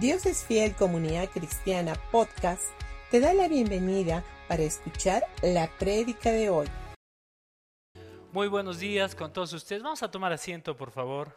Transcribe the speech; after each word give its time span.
Dios 0.00 0.26
es 0.26 0.44
Fiel 0.44 0.74
Comunidad 0.74 1.30
Cristiana 1.30 1.94
Podcast 2.12 2.64
te 3.10 3.18
da 3.18 3.32
la 3.32 3.48
bienvenida 3.48 4.22
para 4.46 4.62
escuchar 4.62 5.26
la 5.40 5.70
prédica 5.78 6.30
de 6.32 6.50
hoy. 6.50 6.66
Muy 8.30 8.48
buenos 8.48 8.78
días 8.78 9.14
con 9.14 9.32
todos 9.32 9.54
ustedes. 9.54 9.82
Vamos 9.82 10.02
a 10.02 10.10
tomar 10.10 10.34
asiento, 10.34 10.76
por 10.76 10.90
favor. 10.90 11.34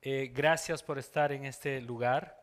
Eh, 0.00 0.32
gracias 0.34 0.82
por 0.82 0.98
estar 0.98 1.30
en 1.32 1.44
este 1.44 1.82
lugar. 1.82 2.34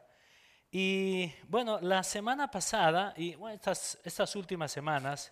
Y 0.69 1.33
bueno, 1.47 1.79
la 1.81 2.03
semana 2.03 2.51
pasada 2.51 3.15
y 3.17 3.35
estas, 3.51 3.97
estas 4.03 4.35
últimas 4.35 4.71
semanas 4.71 5.31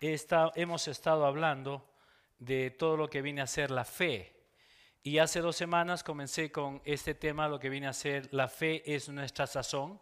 hemos 0.00 0.86
estado 0.86 1.26
hablando 1.26 1.84
de 2.38 2.70
todo 2.70 2.96
lo 2.96 3.10
que 3.10 3.22
viene 3.22 3.40
a 3.40 3.48
ser 3.48 3.72
la 3.72 3.84
fe. 3.84 4.41
Y 5.04 5.18
hace 5.18 5.40
dos 5.40 5.56
semanas 5.56 6.04
comencé 6.04 6.52
con 6.52 6.80
este 6.84 7.14
tema, 7.14 7.48
lo 7.48 7.58
que 7.58 7.68
viene 7.68 7.88
a 7.88 7.92
ser 7.92 8.28
la 8.32 8.46
fe 8.46 8.94
es 8.94 9.08
nuestra 9.08 9.48
sazón. 9.48 10.00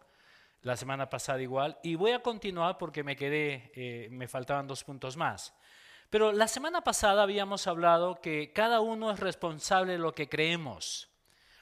La 0.61 0.77
semana 0.77 1.09
pasada 1.09 1.41
igual. 1.41 1.79
Y 1.81 1.95
voy 1.95 2.11
a 2.11 2.21
continuar 2.21 2.77
porque 2.77 3.03
me 3.03 3.15
quedé, 3.15 3.71
eh, 3.73 4.09
me 4.11 4.27
faltaban 4.27 4.67
dos 4.67 4.83
puntos 4.83 5.17
más. 5.17 5.55
Pero 6.11 6.31
la 6.31 6.47
semana 6.47 6.83
pasada 6.83 7.23
habíamos 7.23 7.65
hablado 7.65 8.21
que 8.21 8.53
cada 8.53 8.79
uno 8.79 9.09
es 9.09 9.19
responsable 9.19 9.93
de 9.93 9.97
lo 9.97 10.13
que 10.13 10.29
creemos. 10.29 11.09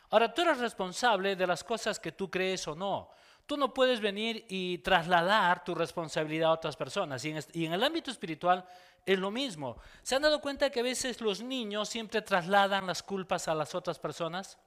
Ahora, 0.09 0.33
tú 0.33 0.41
eres 0.41 0.58
responsable 0.58 1.38
de 1.38 1.47
las 1.47 1.63
cosas 1.63 1.97
que 1.97 2.11
tú 2.11 2.30
crees 2.30 2.67
o 2.67 2.75
no. 2.75 3.09
Tú 3.49 3.58
no 3.58 3.73
puedes 3.73 3.99
venir 3.99 4.45
y 4.48 4.77
trasladar 4.77 5.63
tu 5.63 5.73
responsabilidad 5.73 6.52
a 6.52 6.53
otras 6.53 6.76
personas. 6.76 7.26
Y 7.26 7.66
en, 7.66 7.73
el 7.73 7.84
ámbito 7.84 8.12
espiritual 8.12 8.63
es 9.03 9.17
lo 9.17 9.31
mismo. 9.31 9.77
¿Se 10.03 10.13
han 10.13 10.22
dado 10.22 10.39
cuenta 10.39 10.70
que 10.70 10.81
a 10.81 10.84
veces 10.84 11.20
los 11.20 11.41
niños 11.41 11.89
siempre 11.89 12.22
trasladan 12.22 12.85
las 12.85 13.02
culpas 13.02 13.48
a 13.48 13.55
las 13.55 13.73
otras 13.73 13.98
personas? 13.98 14.59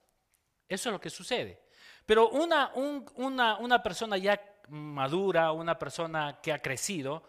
Eso 0.68 0.88
es 0.88 0.92
lo 0.94 1.00
que 1.00 1.10
sucede. 1.10 1.62
Pero 2.04 2.30
una, 2.30 2.72
una, 2.74 3.56
una 3.58 3.80
persona 3.80 4.16
ya 4.16 4.42
madura, 4.70 5.52
una 5.52 5.78
persona 5.78 6.40
que 6.42 6.52
ha 6.52 6.58
crecido, 6.58 7.22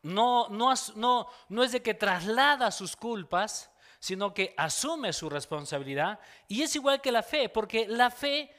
no, 0.00 0.48
no, 0.48 0.72
no, 0.94 1.28
no 1.50 1.62
es 1.62 1.72
de 1.72 1.82
que 1.82 1.92
traslada 1.92 2.70
sus 2.70 2.96
culpas, 2.96 3.70
sino 3.98 4.32
que 4.32 4.54
asume 4.56 5.12
su 5.12 5.28
responsabilidad. 5.28 6.18
Y 6.48 6.62
es 6.62 6.74
igual 6.74 7.02
que 7.02 7.12
la 7.12 7.22
fe, 7.22 7.50
porque 7.50 7.86
la 7.86 8.10
fe 8.10 8.50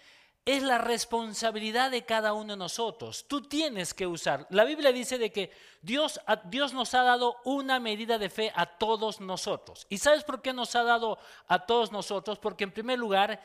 es 0.47 0.63
la 0.63 0.77
responsabilidad 0.77 1.91
de 1.91 2.05
cada 2.05 2.31
uno 2.31 2.53
de 2.53 2.57
nosotros. 2.57 3.25
Tú 3.27 3.41
tienes 3.41 3.93
que 3.93 4.07
usar. 4.07 4.47
La 4.49 4.63
Biblia 4.63 4.93
dice 4.93 5.17
de 5.17 5.29
que 5.29 5.51
Dios, 5.81 6.21
Dios 6.45 6.73
nos 6.73 6.93
ha 6.93 7.03
dado 7.03 7.35
una 7.43 7.81
medida 7.81 8.17
de 8.17 8.29
fe 8.29 8.53
a 8.55 8.65
todos 8.65 9.19
nosotros. 9.19 9.85
¿Y 9.89 9.97
sabes 9.97 10.23
por 10.23 10.41
qué 10.41 10.53
nos 10.53 10.73
ha 10.77 10.83
dado 10.83 11.19
a 11.49 11.65
todos 11.65 11.91
nosotros? 11.91 12.39
Porque 12.39 12.63
en 12.63 12.71
primer 12.71 12.97
lugar, 12.97 13.41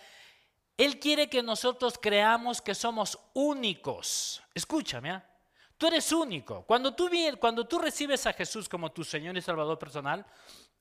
Él 0.79 1.01
quiere 1.01 1.29
que 1.29 1.43
nosotros 1.43 1.99
creamos 2.01 2.63
que 2.63 2.73
somos 2.73 3.19
únicos. 3.35 4.41
Escúchame, 4.55 5.11
¿ah? 5.11 5.29
tú 5.77 5.89
eres 5.89 6.13
único. 6.13 6.65
Cuando 6.67 6.95
tú, 6.95 7.11
cuando 7.41 7.67
tú 7.67 7.81
recibes 7.81 8.25
a 8.29 8.33
Jesús 8.33 8.69
como 8.69 8.93
tu 8.93 9.03
Señor 9.03 9.37
y 9.37 9.43
Salvador 9.43 9.77
personal, 9.77 10.25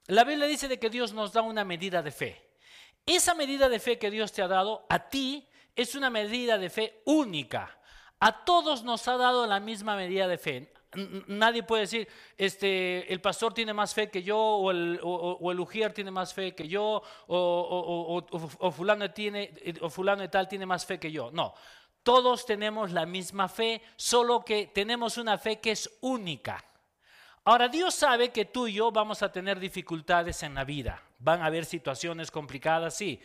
la 0.05 0.23
Biblia 0.23 0.45
dice 0.45 0.67
de 0.67 0.77
que 0.77 0.91
Dios 0.91 1.13
nos 1.13 1.33
da 1.33 1.41
una 1.41 1.65
medida 1.65 2.03
de 2.03 2.11
fe. 2.11 2.51
Esa 3.07 3.33
medida 3.33 3.67
de 3.69 3.79
fe 3.79 3.97
que 3.97 4.11
Dios 4.11 4.31
te 4.31 4.43
ha 4.43 4.47
dado 4.47 4.85
a 4.87 5.09
ti, 5.09 5.47
es 5.75 5.95
una 5.95 6.09
medida 6.09 6.57
de 6.57 6.69
fe 6.69 7.01
única. 7.05 7.77
A 8.19 8.43
todos 8.45 8.83
nos 8.83 9.07
ha 9.07 9.17
dado 9.17 9.47
la 9.47 9.59
misma 9.59 9.95
medida 9.95 10.27
de 10.27 10.37
fe. 10.37 10.73
Nadie 11.27 11.63
puede 11.63 11.83
decir, 11.83 12.07
este, 12.37 13.11
el 13.11 13.21
pastor 13.21 13.53
tiene 13.53 13.73
más 13.73 13.93
fe 13.93 14.09
que 14.09 14.23
yo, 14.23 14.37
o 14.37 14.71
el, 14.71 14.99
o, 15.01 15.37
ujier 15.59 15.93
tiene 15.93 16.11
más 16.11 16.33
fe 16.33 16.53
que 16.53 16.67
yo, 16.67 17.01
o, 17.27 18.71
fulano 18.75 19.09
tiene, 19.11 19.53
o 19.79 19.89
fulano 19.89 20.21
de 20.21 20.27
tal 20.27 20.47
tiene 20.49 20.65
más 20.65 20.85
fe 20.85 20.99
que 20.99 21.11
yo. 21.11 21.31
No, 21.31 21.53
todos 22.03 22.45
tenemos 22.45 22.91
la 22.91 23.05
misma 23.05 23.47
fe, 23.47 23.81
solo 23.95 24.43
que 24.43 24.67
tenemos 24.67 25.17
una 25.17 25.37
fe 25.37 25.59
que 25.59 25.71
es 25.71 25.89
única. 26.01 26.63
Ahora, 27.43 27.69
Dios 27.69 27.95
sabe 27.95 28.29
que 28.29 28.45
tú 28.45 28.67
y 28.67 28.73
yo 28.73 28.91
vamos 28.91 29.23
a 29.23 29.31
tener 29.31 29.59
dificultades 29.59 30.43
en 30.43 30.53
la 30.53 30.63
vida. 30.63 31.01
Van 31.17 31.41
a 31.41 31.45
haber 31.45 31.65
situaciones 31.65 32.29
complicadas, 32.29 32.95
sí. 32.95 33.19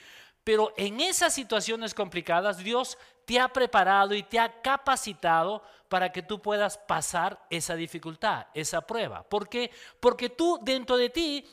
Pero 0.47 0.73
en 0.77 1.01
esas 1.01 1.35
situaciones 1.35 1.93
complicadas, 1.93 2.59
Dios 2.59 2.97
te 3.25 3.41
ha 3.41 3.49
preparado 3.49 4.15
y 4.15 4.23
te 4.23 4.39
ha 4.39 4.63
capacitado 4.63 5.61
para 5.89 6.13
que 6.13 6.23
tú 6.23 6.41
puedas 6.41 6.79
pasar 6.79 7.45
esa 7.51 7.75
dificultad, 7.75 8.47
esa 8.55 8.81
prueba. 8.81 9.29
¿Por 9.29 9.49
qué? 9.49 9.73
Porque 9.99 10.29
tú 10.29 10.61
dentro 10.63 10.97
de 10.99 11.11
ti 11.11 11.45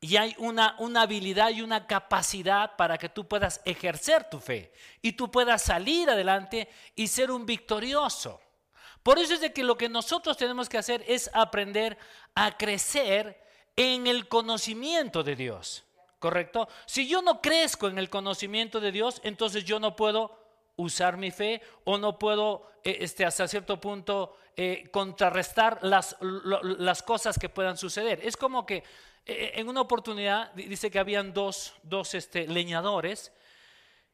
ya 0.00 0.22
hay 0.22 0.36
una, 0.38 0.76
una 0.78 1.02
habilidad 1.02 1.50
y 1.50 1.62
una 1.62 1.88
capacidad 1.88 2.76
para 2.76 2.98
que 2.98 3.08
tú 3.08 3.26
puedas 3.26 3.60
ejercer 3.64 4.30
tu 4.30 4.38
fe 4.38 4.72
y 5.02 5.14
tú 5.14 5.28
puedas 5.28 5.62
salir 5.62 6.08
adelante 6.08 6.68
y 6.94 7.08
ser 7.08 7.32
un 7.32 7.44
victorioso. 7.44 8.40
Por 9.02 9.18
eso 9.18 9.34
es 9.34 9.40
de 9.40 9.52
que 9.52 9.64
lo 9.64 9.76
que 9.76 9.88
nosotros 9.88 10.36
tenemos 10.36 10.68
que 10.68 10.78
hacer 10.78 11.04
es 11.08 11.28
aprender 11.34 11.98
a 12.36 12.56
crecer 12.56 13.44
en 13.74 14.06
el 14.06 14.28
conocimiento 14.28 15.24
de 15.24 15.34
Dios. 15.34 15.83
¿Correcto? 16.24 16.68
Si 16.86 17.06
yo 17.06 17.20
no 17.20 17.42
crezco 17.42 17.86
en 17.86 17.98
el 17.98 18.08
conocimiento 18.08 18.80
de 18.80 18.90
Dios, 18.90 19.20
entonces 19.24 19.62
yo 19.62 19.78
no 19.78 19.94
puedo 19.94 20.34
usar 20.76 21.18
mi 21.18 21.30
fe 21.30 21.60
o 21.84 21.98
no 21.98 22.18
puedo 22.18 22.66
eh, 22.82 22.96
este, 23.00 23.26
hasta 23.26 23.46
cierto 23.46 23.78
punto 23.78 24.38
eh, 24.56 24.88
contrarrestar 24.90 25.80
las, 25.82 26.16
las 26.22 27.02
cosas 27.02 27.38
que 27.38 27.50
puedan 27.50 27.76
suceder. 27.76 28.20
Es 28.22 28.38
como 28.38 28.64
que 28.64 28.82
eh, 29.26 29.52
en 29.56 29.68
una 29.68 29.82
oportunidad 29.82 30.50
dice 30.54 30.90
que 30.90 30.98
habían 30.98 31.34
dos, 31.34 31.74
dos 31.82 32.14
este, 32.14 32.48
leñadores 32.48 33.30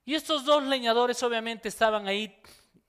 y 0.04 0.16
estos 0.16 0.44
dos 0.44 0.64
leñadores 0.64 1.22
obviamente 1.22 1.68
estaban 1.68 2.08
ahí 2.08 2.42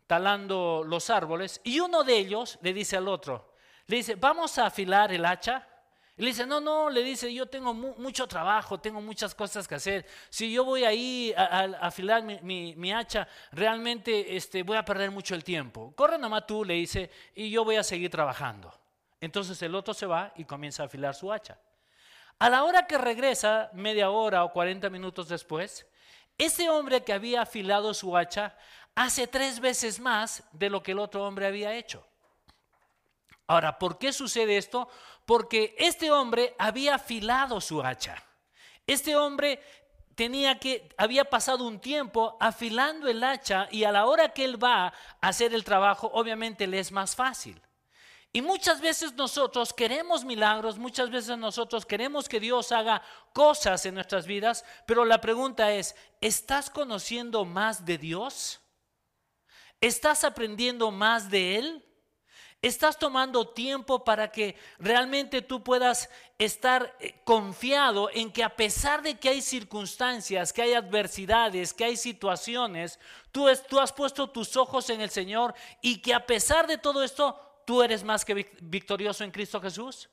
talando 0.07 0.83
los 0.83 1.11
árboles 1.11 1.61
y 1.63 1.79
uno 1.79 2.03
de 2.03 2.17
ellos 2.17 2.57
le 2.63 2.73
dice 2.73 2.97
al 2.97 3.07
otro, 3.07 3.53
le 3.85 3.97
dice, 3.97 4.15
vamos 4.15 4.57
a 4.57 4.65
afilar 4.65 5.13
el 5.13 5.25
hacha 5.25 5.67
le 6.23 6.27
dice, 6.27 6.45
no, 6.45 6.61
no, 6.61 6.89
le 6.89 7.01
dice, 7.01 7.33
yo 7.33 7.47
tengo 7.47 7.73
mucho 7.73 8.27
trabajo, 8.27 8.79
tengo 8.79 9.01
muchas 9.01 9.33
cosas 9.33 9.67
que 9.67 9.75
hacer. 9.75 10.05
Si 10.29 10.51
yo 10.51 10.63
voy 10.63 10.83
ahí 10.83 11.33
a, 11.35 11.61
afilar 11.81 12.21
mi, 12.23 12.93
hacha, 12.93 13.27
realmente 13.51 14.35
este, 14.35 14.61
voy 14.61 14.77
a 14.77 14.85
perder 14.85 15.09
mucho 15.09 15.33
el 15.33 15.43
tiempo. 15.43 15.93
Corre 15.95 16.19
nomás 16.19 16.45
tú, 16.45 16.63
le 16.63 16.75
dice, 16.75 17.09
y 17.33 17.49
yo 17.49 17.63
voy 17.65 17.77
a 17.77 17.83
seguir 17.83 18.11
trabajando. 18.11 18.71
Entonces 19.19 19.59
el 19.63 19.73
otro 19.73 19.93
se 19.93 20.05
va 20.05 20.31
y 20.35 20.45
comienza 20.45 20.83
a 20.83 20.85
afilar 20.85 21.15
su 21.15 21.31
hacha. 21.31 21.57
A 22.37 22.49
la 22.49 22.65
hora 22.65 22.85
que 22.85 22.97
regresa, 22.97 23.71
media 23.73 24.11
hora 24.11 24.43
o 24.43 24.51
40 24.51 24.89
minutos 24.91 25.27
después, 25.27 25.87
ese 26.37 26.69
hombre 26.69 27.03
que 27.03 27.13
había 27.13 27.41
afilado 27.41 27.93
su 27.93 28.15
hacha 28.15 28.55
hace 28.93 29.25
tres 29.25 29.59
veces 29.59 29.99
más 29.99 30.43
de 30.51 30.69
lo 30.69 30.83
que 30.83 30.91
el 30.91 30.99
otro 30.99 31.25
hombre 31.25 31.47
había 31.47 31.73
hecho. 31.73 32.05
Ahora, 33.47 33.77
¿por 33.77 33.97
qué 33.97 34.13
sucede 34.13 34.57
esto? 34.57 34.89
Porque 35.25 35.75
este 35.77 36.11
hombre 36.11 36.55
había 36.57 36.95
afilado 36.95 37.59
su 37.61 37.81
hacha. 37.81 38.23
Este 38.87 39.15
hombre 39.15 39.61
tenía 40.15 40.59
que, 40.59 40.89
había 40.97 41.25
pasado 41.25 41.65
un 41.65 41.79
tiempo 41.79 42.37
afilando 42.39 43.07
el 43.07 43.23
hacha 43.23 43.67
y 43.71 43.83
a 43.83 43.91
la 43.91 44.05
hora 44.05 44.33
que 44.33 44.45
él 44.45 44.61
va 44.63 44.87
a 44.87 44.93
hacer 45.21 45.53
el 45.53 45.63
trabajo, 45.63 46.09
obviamente 46.13 46.67
le 46.67 46.79
es 46.79 46.91
más 46.91 47.15
fácil. 47.15 47.61
Y 48.33 48.41
muchas 48.41 48.79
veces 48.79 49.13
nosotros 49.13 49.73
queremos 49.73 50.23
milagros, 50.23 50.77
muchas 50.77 51.09
veces 51.09 51.37
nosotros 51.37 51.85
queremos 51.85 52.29
que 52.29 52.39
Dios 52.39 52.71
haga 52.71 53.01
cosas 53.33 53.85
en 53.85 53.95
nuestras 53.95 54.25
vidas, 54.25 54.63
pero 54.85 55.03
la 55.03 55.19
pregunta 55.19 55.73
es, 55.73 55.95
¿estás 56.21 56.69
conociendo 56.69 57.43
más 57.43 57.85
de 57.85 57.97
Dios? 57.97 58.61
¿Estás 59.81 60.23
aprendiendo 60.23 60.91
más 60.91 61.29
de 61.29 61.57
Él? 61.57 61.85
Estás 62.61 62.99
tomando 62.99 63.47
tiempo 63.47 64.03
para 64.03 64.31
que 64.31 64.55
realmente 64.77 65.41
tú 65.41 65.63
puedas 65.63 66.09
estar 66.37 66.95
eh, 66.99 67.19
confiado 67.23 68.09
en 68.13 68.31
que 68.31 68.43
a 68.43 68.55
pesar 68.55 69.01
de 69.01 69.17
que 69.17 69.29
hay 69.29 69.41
circunstancias, 69.41 70.53
que 70.53 70.61
hay 70.61 70.73
adversidades, 70.73 71.73
que 71.73 71.85
hay 71.85 71.97
situaciones, 71.97 72.99
tú, 73.31 73.47
tú 73.67 73.79
has 73.79 73.91
puesto 73.91 74.29
tus 74.29 74.55
ojos 74.55 74.91
en 74.91 75.01
el 75.01 75.09
Señor 75.09 75.55
y 75.81 76.01
que 76.01 76.13
a 76.13 76.27
pesar 76.27 76.67
de 76.67 76.77
todo 76.77 77.01
esto, 77.03 77.63
tú 77.65 77.81
eres 77.81 78.03
más 78.03 78.23
que 78.23 78.47
victorioso 78.61 79.23
en 79.23 79.31
Cristo 79.31 79.59
Jesús. 79.59 80.07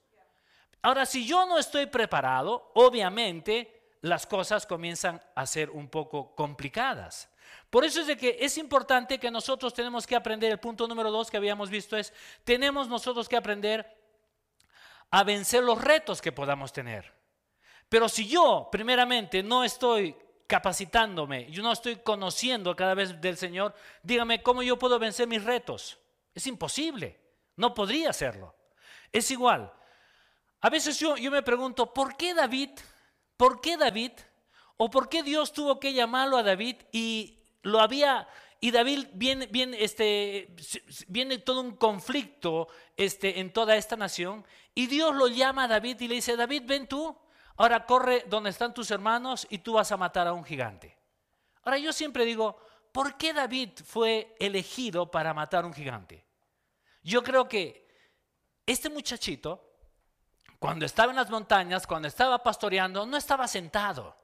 Ahora, 0.81 1.05
si 1.05 1.27
yo 1.27 1.45
no 1.45 1.59
estoy 1.59 1.85
preparado, 1.85 2.71
obviamente 2.75 3.78
las 4.01 4.27
cosas 4.27 4.67
comienzan 4.67 5.23
a 5.35 5.47
ser 5.47 5.71
un 5.71 5.89
poco 5.89 6.35
complicadas. 6.35 7.29
Por 7.71 7.85
eso 7.85 8.01
es 8.01 8.07
de 8.07 8.17
que 8.17 8.39
es 8.41 8.59
importante 8.59 9.19
que 9.19 9.31
nosotros 9.31 9.75
tenemos 9.75 10.07
que 10.07 10.17
aprender, 10.17 10.53
el 10.53 10.61
punto 10.61 10.87
número 10.87 11.11
dos 11.11 11.31
que 11.31 11.37
habíamos 11.37 11.71
visto 11.71 11.97
es, 11.97 12.13
tenemos 12.45 12.89
nosotros 12.89 13.29
que 13.29 13.37
aprender 13.37 13.87
a 15.11 15.25
vencer 15.25 15.63
los 15.63 15.81
retos 15.81 16.21
que 16.21 16.33
podamos 16.33 16.73
tener. 16.73 17.13
Pero 17.89 18.09
si 18.09 18.29
yo, 18.29 18.69
primeramente, 18.71 19.43
no 19.43 19.65
estoy 19.65 20.17
capacitándome, 20.47 21.51
yo 21.51 21.63
no 21.63 21.73
estoy 21.73 21.97
conociendo 21.97 22.75
cada 22.75 22.95
vez 22.95 23.21
del 23.21 23.37
Señor, 23.37 23.75
dígame 24.03 24.43
cómo 24.43 24.63
yo 24.63 24.79
puedo 24.79 24.99
vencer 24.99 25.27
mis 25.27 25.45
retos. 25.45 25.99
Es 26.35 26.47
imposible, 26.47 27.21
no 27.57 27.75
podría 27.75 28.11
hacerlo. 28.11 28.55
Es 29.13 29.31
igual. 29.31 29.73
A 30.61 30.71
veces 30.71 30.99
yo, 30.99 31.17
yo 31.17 31.31
me 31.31 31.43
pregunto, 31.43 31.93
¿por 31.93 32.17
qué 32.17 32.35
David, 32.35 32.71
por 33.39 33.63
qué 33.63 33.79
David, 33.79 34.13
o 34.77 34.91
por 34.91 35.09
qué 35.09 35.23
Dios 35.23 35.55
tuvo 35.55 35.81
que 35.81 35.95
llamarlo 35.95 36.37
a 36.37 36.43
David 36.43 36.77
y 36.93 37.39
lo 37.63 37.81
había 37.81 38.29
y 38.61 38.73
David 38.73 39.07
viene, 39.13 39.47
viene, 39.47 39.83
este, 39.83 40.55
viene 41.07 41.39
todo 41.39 41.61
un 41.61 41.77
conflicto 41.77 42.67
este, 42.97 43.39
en 43.39 43.53
toda 43.53 43.77
esta 43.77 43.97
nación 43.97 44.45
y 44.75 44.89
Dios 44.89 45.15
lo 45.15 45.29
llama 45.29 45.65
a 45.65 45.69
David 45.69 46.01
y 46.01 46.09
le 46.09 46.17
dice, 46.17 46.37
David, 46.37 46.65
ven 46.67 46.89
tú, 46.89 47.17
ahora 47.57 47.87
corre 47.87 48.25
donde 48.29 48.51
están 48.51 48.75
tus 48.75 48.91
hermanos 48.91 49.47
y 49.49 49.59
tú 49.59 49.75
vas 49.75 49.93
a 49.93 49.97
matar 49.97 50.27
a 50.27 50.33
un 50.33 50.45
gigante. 50.45 50.99
Ahora 51.63 51.79
yo 51.79 51.93
siempre 51.93 52.25
digo, 52.25 52.59
¿por 52.91 53.17
qué 53.17 53.33
David 53.33 53.71
fue 53.85 54.35
elegido 54.41 55.09
para 55.09 55.33
matar 55.33 55.63
a 55.63 55.67
un 55.69 55.75
gigante? 55.75 56.27
Yo 57.03 57.23
creo 57.23 57.49
que 57.49 57.87
este 58.67 58.91
muchachito, 58.91 59.68
cuando 60.59 60.87
estaba 60.87 61.13
en 61.13 61.17
las 61.17 61.31
montañas, 61.31 61.87
cuando 61.87 62.09
estaba 62.09 62.43
pastoreando, 62.43 63.07
no 63.07 63.17
estaba 63.17 63.47
sentado. 63.47 64.17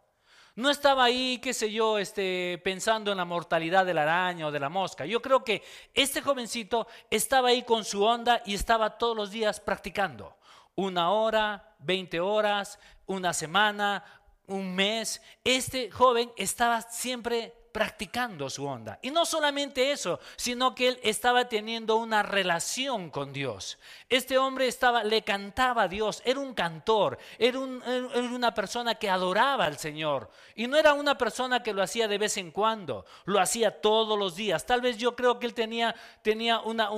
No 0.56 0.70
estaba 0.70 1.04
ahí, 1.04 1.38
qué 1.38 1.52
sé 1.52 1.72
yo, 1.72 1.98
este, 1.98 2.60
pensando 2.62 3.10
en 3.10 3.18
la 3.18 3.24
mortalidad 3.24 3.84
de 3.84 3.94
la 3.94 4.02
araña 4.02 4.46
o 4.46 4.52
de 4.52 4.60
la 4.60 4.68
mosca. 4.68 5.04
Yo 5.04 5.20
creo 5.20 5.42
que 5.42 5.64
este 5.94 6.22
jovencito 6.22 6.86
estaba 7.10 7.48
ahí 7.48 7.64
con 7.64 7.84
su 7.84 8.04
onda 8.04 8.40
y 8.46 8.54
estaba 8.54 8.96
todos 8.96 9.16
los 9.16 9.32
días 9.32 9.58
practicando. 9.58 10.36
Una 10.76 11.10
hora, 11.10 11.74
veinte 11.80 12.20
horas, 12.20 12.78
una 13.06 13.32
semana, 13.32 14.04
un 14.46 14.74
mes. 14.76 15.20
Este 15.42 15.90
joven 15.90 16.30
estaba 16.36 16.82
siempre 16.82 17.52
practicando 17.74 18.48
su 18.48 18.64
onda. 18.64 19.00
Y 19.02 19.10
no 19.10 19.26
solamente 19.26 19.90
eso, 19.90 20.20
sino 20.36 20.76
que 20.76 20.86
él 20.86 21.00
estaba 21.02 21.48
teniendo 21.48 21.96
una 21.96 22.22
relación 22.22 23.10
con 23.10 23.32
Dios. 23.32 23.78
Este 24.08 24.38
hombre 24.38 24.68
estaba, 24.68 25.02
le 25.02 25.22
cantaba 25.22 25.82
a 25.82 25.88
Dios, 25.88 26.22
era 26.24 26.38
un 26.38 26.54
cantor, 26.54 27.18
era, 27.36 27.58
una 27.58 28.54
persona 28.54 28.94
que 28.94 29.10
adoraba 29.10 29.64
al 29.64 29.76
Señor. 29.76 30.30
Y 30.54 30.68
no 30.68 30.76
era 30.76 30.92
una 30.92 31.18
persona 31.18 31.64
que 31.64 31.72
lo 31.72 31.82
hacía 31.82 32.06
de 32.06 32.16
vez 32.16 32.36
en 32.36 32.52
cuando, 32.52 33.06
lo 33.24 33.40
hacía 33.40 33.80
todos 33.80 34.16
los 34.16 34.36
días. 34.36 34.64
Tal 34.66 34.80
vez 34.80 34.96
yo 34.96 35.16
creo 35.16 35.40
que 35.40 35.46
él 35.46 35.54
tenía, 35.54 35.96
tenía 36.22 36.60
una, 36.60 36.90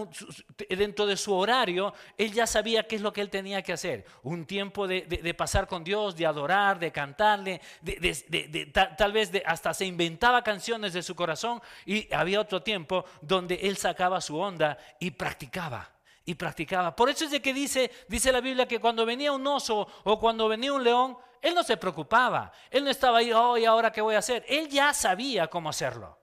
dentro 0.68 1.06
de 1.06 1.16
su 1.16 1.32
horario, 1.34 1.94
él 2.18 2.34
ya 2.34 2.46
sabía 2.46 2.86
qué 2.86 2.96
es 2.96 3.00
lo 3.00 3.14
que 3.14 3.22
él 3.22 3.30
tenía 3.30 3.62
que 3.62 3.72
hacer. 3.72 4.04
Un 4.22 4.44
tiempo 4.44 4.86
de, 4.86 5.34
pasar 5.38 5.68
con 5.68 5.84
Dios, 5.84 6.16
de 6.16 6.26
adorar, 6.26 6.78
de 6.78 6.92
cantarle, 6.92 7.62
de, 7.80 8.70
tal, 8.98 9.12
vez 9.12 9.32
hasta 9.46 9.72
se 9.72 9.86
inventaba 9.86 10.42
canciones 10.42 10.65
de 10.66 11.02
su 11.02 11.14
corazón 11.14 11.62
y 11.84 12.12
había 12.12 12.40
otro 12.40 12.62
tiempo 12.62 13.04
donde 13.20 13.54
él 13.54 13.76
sacaba 13.76 14.20
su 14.20 14.36
onda 14.36 14.76
y 14.98 15.12
practicaba 15.12 15.88
y 16.24 16.34
practicaba. 16.34 16.94
Por 16.94 17.08
eso 17.08 17.24
es 17.24 17.30
de 17.30 17.40
que 17.40 17.54
dice, 17.54 17.90
dice 18.08 18.32
la 18.32 18.40
Biblia 18.40 18.66
que 18.66 18.80
cuando 18.80 19.06
venía 19.06 19.30
un 19.30 19.46
oso 19.46 19.86
o 20.02 20.18
cuando 20.18 20.48
venía 20.48 20.72
un 20.72 20.82
león, 20.82 21.16
él 21.40 21.54
no 21.54 21.62
se 21.62 21.76
preocupaba. 21.76 22.52
Él 22.70 22.82
no 22.82 22.90
estaba 22.90 23.18
ahí, 23.18 23.32
oh, 23.32 23.56
¿y 23.56 23.64
ahora 23.64 23.92
qué 23.92 24.00
voy 24.00 24.16
a 24.16 24.18
hacer? 24.18 24.44
Él 24.48 24.68
ya 24.68 24.92
sabía 24.92 25.46
cómo 25.46 25.68
hacerlo. 25.68 26.18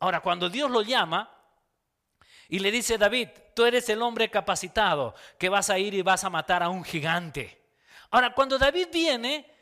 Ahora, 0.00 0.20
cuando 0.20 0.50
Dios 0.50 0.70
lo 0.70 0.82
llama 0.82 1.32
y 2.48 2.58
le 2.58 2.72
dice, 2.72 2.98
David, 2.98 3.28
tú 3.54 3.64
eres 3.64 3.88
el 3.88 4.02
hombre 4.02 4.28
capacitado 4.28 5.14
que 5.38 5.48
vas 5.48 5.70
a 5.70 5.78
ir 5.78 5.94
y 5.94 6.02
vas 6.02 6.24
a 6.24 6.30
matar 6.30 6.64
a 6.64 6.68
un 6.68 6.82
gigante. 6.82 7.62
Ahora, 8.10 8.34
cuando 8.34 8.58
David 8.58 8.88
viene, 8.92 9.57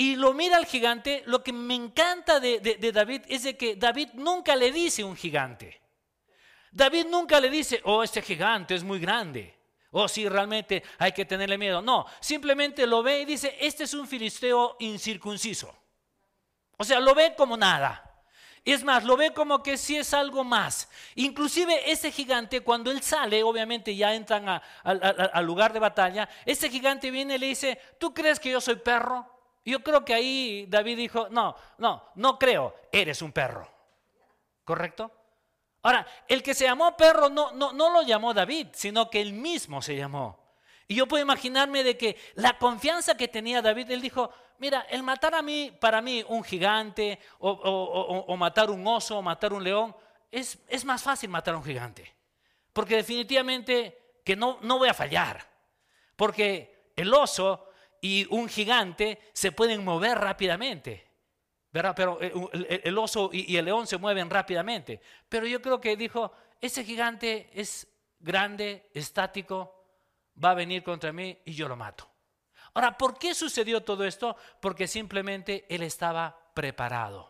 y 0.00 0.16
lo 0.16 0.32
mira 0.32 0.56
al 0.56 0.64
gigante, 0.64 1.22
lo 1.26 1.44
que 1.44 1.52
me 1.52 1.74
encanta 1.74 2.40
de, 2.40 2.58
David 2.90 3.20
es 3.28 3.42
de 3.42 3.54
que 3.54 3.76
David 3.76 4.08
nunca 4.14 4.56
le 4.56 4.72
dice 4.72 5.04
un 5.04 5.14
gigante. 5.14 5.78
David 6.72 7.04
nunca 7.10 7.38
le 7.38 7.50
dice, 7.50 7.82
oh, 7.84 8.02
este 8.02 8.22
gigante 8.22 8.74
es 8.74 8.82
muy 8.82 8.98
grande. 8.98 9.54
Oh, 9.90 10.08
si 10.08 10.26
realmente 10.26 10.82
hay 10.96 11.12
que 11.12 11.26
tenerle 11.26 11.58
miedo. 11.58 11.82
No, 11.82 12.06
simplemente 12.18 12.86
lo 12.86 13.02
ve 13.02 13.20
y 13.20 13.24
dice, 13.26 13.54
este 13.60 13.84
es 13.84 13.92
un 13.92 14.08
filisteo 14.08 14.78
incircunciso. 14.78 15.70
O 16.78 16.84
sea, 16.84 16.98
lo 16.98 17.14
ve 17.14 17.34
como 17.36 17.58
nada. 17.58 18.02
Es 18.64 18.82
más, 18.82 19.04
lo 19.04 19.18
ve 19.18 19.34
como 19.34 19.62
que 19.62 19.76
sí 19.76 19.98
es 19.98 20.14
algo 20.14 20.44
más. 20.44 20.88
Inclusive 21.14 21.92
ese 21.92 22.10
gigante, 22.10 22.62
cuando 22.62 22.90
él 22.90 23.02
sale, 23.02 23.42
obviamente 23.42 23.94
ya 23.94 24.14
entran 24.14 24.62
al 24.82 25.44
lugar 25.44 25.74
de 25.74 25.78
batalla, 25.78 26.26
ese 26.46 26.70
gigante 26.70 27.10
viene 27.10 27.34
y 27.34 27.38
le 27.38 27.46
dice, 27.48 27.78
¿tú 27.98 28.14
crees 28.14 28.40
que 28.40 28.50
yo 28.50 28.62
soy 28.62 28.76
perro? 28.76 29.39
Yo 29.64 29.80
creo 29.82 30.04
que 30.04 30.14
ahí 30.14 30.66
David 30.68 30.96
dijo, 30.96 31.28
no, 31.30 31.54
no, 31.78 32.04
no 32.14 32.38
creo, 32.38 32.74
eres 32.90 33.22
un 33.22 33.32
perro. 33.32 33.70
¿Correcto? 34.64 35.10
Ahora, 35.82 36.06
el 36.28 36.42
que 36.42 36.54
se 36.54 36.64
llamó 36.64 36.96
perro 36.96 37.28
no, 37.28 37.52
no, 37.52 37.72
no 37.72 37.90
lo 37.90 38.02
llamó 38.02 38.34
David, 38.34 38.68
sino 38.72 39.08
que 39.08 39.20
él 39.20 39.32
mismo 39.32 39.80
se 39.80 39.96
llamó. 39.96 40.38
Y 40.86 40.96
yo 40.96 41.06
puedo 41.06 41.22
imaginarme 41.22 41.84
de 41.84 41.96
que 41.96 42.16
la 42.34 42.58
confianza 42.58 43.16
que 43.16 43.28
tenía 43.28 43.62
David, 43.62 43.90
él 43.90 44.00
dijo, 44.00 44.30
mira, 44.58 44.86
el 44.90 45.02
matar 45.02 45.34
a 45.34 45.42
mí, 45.42 45.76
para 45.80 46.02
mí, 46.02 46.24
un 46.28 46.42
gigante, 46.42 47.18
o, 47.38 48.36
matar 48.36 48.70
un 48.70 48.86
oso, 48.86 49.18
o 49.18 49.22
matar 49.22 49.52
un 49.52 49.62
león, 49.62 49.94
es, 50.30 50.58
es, 50.68 50.84
más 50.84 51.02
fácil 51.02 51.30
matar 51.30 51.54
a 51.54 51.58
un 51.58 51.64
gigante. 51.64 52.14
Porque 52.72 52.96
definitivamente 52.96 54.20
que 54.24 54.36
no, 54.36 54.58
no 54.62 54.78
voy 54.78 54.88
a 54.88 54.94
fallar. 54.94 55.46
Porque 56.16 56.92
el 56.96 57.12
oso 57.14 57.69
y 58.00 58.26
un 58.30 58.48
gigante 58.48 59.18
se 59.32 59.52
pueden 59.52 59.84
mover 59.84 60.18
rápidamente. 60.18 61.10
¿verdad? 61.72 61.94
Pero 61.94 62.18
eh, 62.20 62.80
el, 62.84 62.98
oso 62.98 63.30
y, 63.32 63.56
el 63.56 63.64
león 63.64 63.86
se 63.86 63.98
mueven 63.98 64.28
rápidamente. 64.28 65.00
Pero 65.28 65.46
yo 65.46 65.62
creo 65.62 65.80
que 65.80 65.96
dijo, 65.96 66.32
ese 66.60 66.84
gigante 66.84 67.50
es 67.52 67.86
grande, 68.18 68.90
estático, 68.92 69.86
va 70.42 70.50
a 70.50 70.54
venir 70.54 70.82
contra 70.82 71.12
mí 71.12 71.38
y 71.44 71.54
yo 71.54 71.68
lo 71.68 71.76
mato. 71.76 72.08
Ahora, 72.74 72.96
¿por 72.96 73.18
qué 73.18 73.34
sucedió 73.34 73.82
todo 73.82 74.04
esto? 74.04 74.36
Porque 74.60 74.86
simplemente 74.86 75.66
él 75.68 75.82
estaba 75.82 76.52
preparado. 76.54 77.29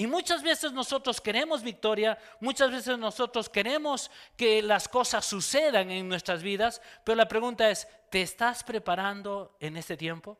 Y 0.00 0.06
muchas 0.06 0.44
veces 0.44 0.72
nosotros 0.72 1.20
queremos 1.20 1.64
victoria, 1.64 2.16
muchas 2.38 2.70
veces 2.70 2.96
nosotros 2.98 3.48
queremos 3.48 4.12
que 4.36 4.62
las 4.62 4.86
cosas 4.88 5.26
sucedan 5.26 5.90
en 5.90 6.08
nuestras 6.08 6.40
vidas, 6.40 6.80
pero 7.02 7.16
la 7.16 7.26
pregunta 7.26 7.68
es, 7.68 7.88
¿te 8.08 8.22
estás 8.22 8.62
preparando 8.62 9.56
en 9.58 9.76
este 9.76 9.96
tiempo? 9.96 10.38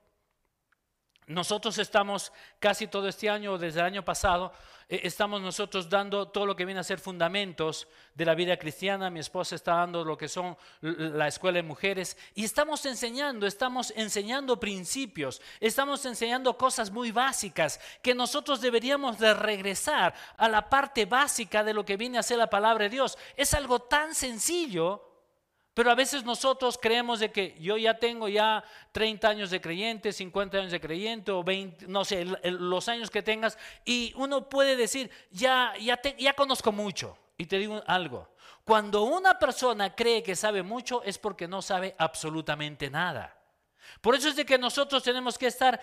Nosotros 1.28 1.76
estamos 1.76 2.32
casi 2.58 2.86
todo 2.86 3.06
este 3.06 3.28
año, 3.28 3.58
desde 3.58 3.80
el 3.80 3.86
año 3.86 4.02
pasado, 4.02 4.50
eh, 4.88 5.00
estamos 5.04 5.42
nosotros 5.42 5.90
dando 5.90 6.28
todo 6.28 6.46
lo 6.46 6.56
que 6.56 6.64
viene 6.64 6.80
a 6.80 6.84
ser 6.84 6.98
fundamentos 6.98 7.86
de 8.14 8.24
la 8.24 8.34
vida 8.34 8.56
cristiana. 8.56 9.10
Mi 9.10 9.20
esposa 9.20 9.54
está 9.54 9.74
dando 9.74 10.06
lo 10.06 10.16
que 10.16 10.26
son 10.26 10.56
la 10.80 11.28
escuela 11.28 11.56
de 11.56 11.64
mujeres 11.64 12.16
y 12.34 12.44
estamos 12.44 12.86
enseñando, 12.86 13.46
estamos 13.46 13.92
enseñando 13.94 14.58
principios, 14.58 15.42
estamos 15.60 16.06
enseñando 16.06 16.56
cosas 16.56 16.90
muy 16.90 17.12
básicas 17.12 17.78
que 18.00 18.14
nosotros 18.14 18.62
deberíamos 18.62 19.18
de 19.18 19.34
regresar 19.34 20.14
a 20.38 20.48
la 20.48 20.70
parte 20.70 21.04
básica 21.04 21.62
de 21.62 21.74
lo 21.74 21.84
que 21.84 21.98
viene 21.98 22.16
a 22.16 22.22
ser 22.22 22.38
la 22.38 22.48
palabra 22.48 22.84
de 22.84 22.90
Dios. 22.90 23.18
Es 23.36 23.52
algo 23.52 23.80
tan 23.80 24.14
sencillo 24.14 25.07
pero 25.78 25.92
a 25.92 25.94
veces 25.94 26.24
nosotros 26.24 26.76
creemos 26.76 27.20
de 27.20 27.30
que 27.30 27.56
yo 27.60 27.76
ya 27.76 28.00
tengo 28.00 28.28
ya 28.28 28.64
30 28.90 29.28
años 29.28 29.50
de 29.50 29.60
creyente, 29.60 30.12
50 30.12 30.58
años 30.58 30.72
de 30.72 30.80
creyente 30.80 31.30
o 31.30 31.44
20, 31.44 31.86
no 31.86 32.04
sé, 32.04 32.24
los 32.24 32.88
años 32.88 33.10
que 33.10 33.22
tengas 33.22 33.56
y 33.84 34.12
uno 34.16 34.48
puede 34.48 34.74
decir, 34.74 35.08
ya, 35.30 35.72
ya, 35.80 36.00
ya 36.18 36.32
conozco 36.32 36.72
mucho. 36.72 37.16
Y 37.36 37.46
te 37.46 37.58
digo 37.58 37.80
algo, 37.86 38.28
cuando 38.64 39.04
una 39.04 39.38
persona 39.38 39.94
cree 39.94 40.24
que 40.24 40.34
sabe 40.34 40.64
mucho 40.64 41.00
es 41.04 41.16
porque 41.16 41.46
no 41.46 41.62
sabe 41.62 41.94
absolutamente 41.96 42.90
nada. 42.90 43.37
Por 44.00 44.14
eso 44.14 44.28
es 44.28 44.36
de 44.36 44.44
que 44.44 44.58
nosotros 44.58 45.02
tenemos 45.02 45.36
que 45.36 45.46
estar, 45.46 45.80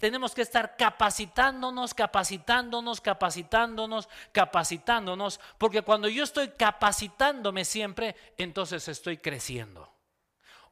tenemos 0.00 0.34
que 0.34 0.42
estar 0.42 0.76
capacitándonos, 0.76 1.94
capacitándonos, 1.94 3.00
capacitándonos, 3.00 4.08
capacitándonos, 4.32 5.40
porque 5.58 5.82
cuando 5.82 6.08
yo 6.08 6.24
estoy 6.24 6.50
capacitándome 6.50 7.64
siempre, 7.64 8.14
entonces 8.36 8.86
estoy 8.88 9.18
creciendo. 9.18 9.92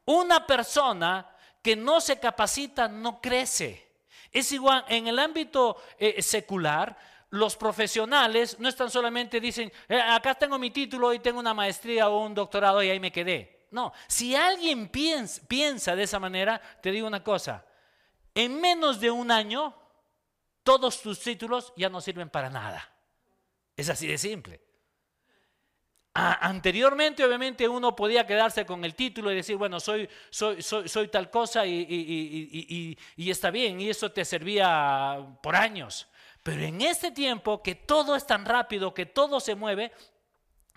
Una 0.04 0.46
persona 0.46 1.30
que 1.62 1.76
no 1.76 2.00
se 2.00 2.18
capacita 2.18 2.88
no 2.88 3.20
crece. 3.20 3.88
Es 4.30 4.52
igual 4.52 4.84
en 4.88 5.08
el 5.08 5.18
ámbito 5.18 5.76
eh, 5.98 6.22
secular, 6.22 6.96
los 7.30 7.56
profesionales 7.56 8.58
no 8.58 8.68
están 8.68 8.90
solamente 8.90 9.40
dicen, 9.40 9.70
eh, 9.88 10.00
acá 10.00 10.34
tengo 10.34 10.58
mi 10.58 10.70
título 10.70 11.12
y 11.12 11.18
tengo 11.18 11.40
una 11.40 11.52
maestría 11.52 12.08
o 12.08 12.24
un 12.24 12.34
doctorado 12.34 12.82
y 12.82 12.90
ahí 12.90 13.00
me 13.00 13.12
quedé. 13.12 13.57
No, 13.70 13.92
si 14.06 14.34
alguien 14.34 14.88
piensa, 14.88 15.94
de 15.94 16.02
esa 16.02 16.18
manera, 16.18 16.60
te 16.82 16.90
digo 16.90 17.06
una 17.06 17.22
cosa, 17.22 17.66
en 18.34 18.60
menos 18.60 19.00
de 19.00 19.10
un 19.10 19.30
año, 19.30 19.74
todos 20.62 21.02
tus 21.02 21.20
títulos 21.20 21.72
ya 21.76 21.88
no 21.88 22.00
sirven 22.00 22.30
para 22.30 22.48
nada. 22.48 22.90
Es 23.76 23.88
así 23.88 24.06
de 24.06 24.18
simple. 24.18 24.60
anteriormente, 26.14 27.24
obviamente, 27.24 27.68
uno 27.68 27.94
podía 27.94 28.26
quedarse 28.26 28.66
con 28.66 28.84
el 28.84 28.94
título 28.94 29.30
y 29.30 29.36
decir, 29.36 29.56
bueno, 29.56 29.78
soy, 29.78 30.08
soy, 30.30 30.62
soy, 30.62 31.08
tal 31.08 31.30
cosa 31.30 31.64
y, 31.64 32.96
y, 33.16 33.30
está 33.30 33.50
bien, 33.50 33.80
y 33.80 33.88
eso 33.88 34.10
te 34.10 34.24
servía 34.24 35.18
por 35.42 35.54
años. 35.54 36.08
Pero 36.42 36.62
en 36.62 36.80
este 36.80 37.12
tiempo 37.12 37.62
que 37.62 37.74
todo 37.74 38.16
es 38.16 38.26
tan 38.26 38.44
rápido, 38.44 38.94
que 38.94 39.06
todo 39.06 39.38
se 39.38 39.54
mueve, 39.54 39.92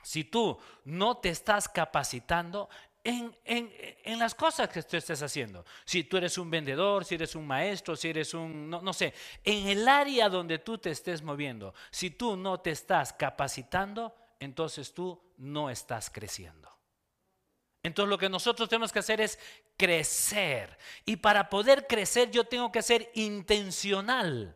si 0.01 0.23
tú 0.23 0.57
no 0.85 1.17
te 1.17 1.29
estás 1.29 1.67
capacitando, 1.69 2.69
en, 3.03 3.35
en, 3.45 4.19
las 4.19 4.35
cosas 4.35 4.69
que 4.69 4.83
tú 4.83 4.95
estés 4.95 5.21
haciendo. 5.21 5.65
Si 5.85 6.03
tú 6.03 6.17
eres 6.17 6.37
un 6.37 6.51
vendedor, 6.51 7.03
si 7.03 7.15
eres 7.15 7.35
un 7.35 7.47
maestro, 7.47 7.95
si 7.95 8.09
eres 8.09 8.33
un, 8.33 8.69
no, 8.69 8.81
no 8.81 8.93
sé, 8.93 9.13
en 9.43 9.67
el 9.67 9.87
área 9.87 10.29
donde 10.29 10.59
tú 10.59 10.77
te 10.77 10.91
estés 10.91 11.21
moviendo, 11.23 11.73
si 11.89 12.11
tú 12.11 12.35
no 12.35 12.59
te 12.59 12.71
estás 12.71 13.13
capacitando, 13.13 14.15
entonces 14.39 14.93
tú 14.93 15.19
no 15.37 15.69
estás 15.69 16.09
creciendo. 16.09 16.69
Entonces 17.83 18.09
lo 18.09 18.17
que 18.17 18.29
nosotros 18.29 18.69
tenemos 18.69 18.91
que 18.91 18.99
hacer 18.99 19.21
es 19.21 19.39
crecer. 19.75 20.77
Y 21.05 21.15
para 21.15 21.49
poder 21.49 21.87
crecer 21.87 22.29
yo 22.29 22.43
tengo 22.43 22.71
que 22.71 22.83
ser 22.83 23.09
intencional. 23.15 24.55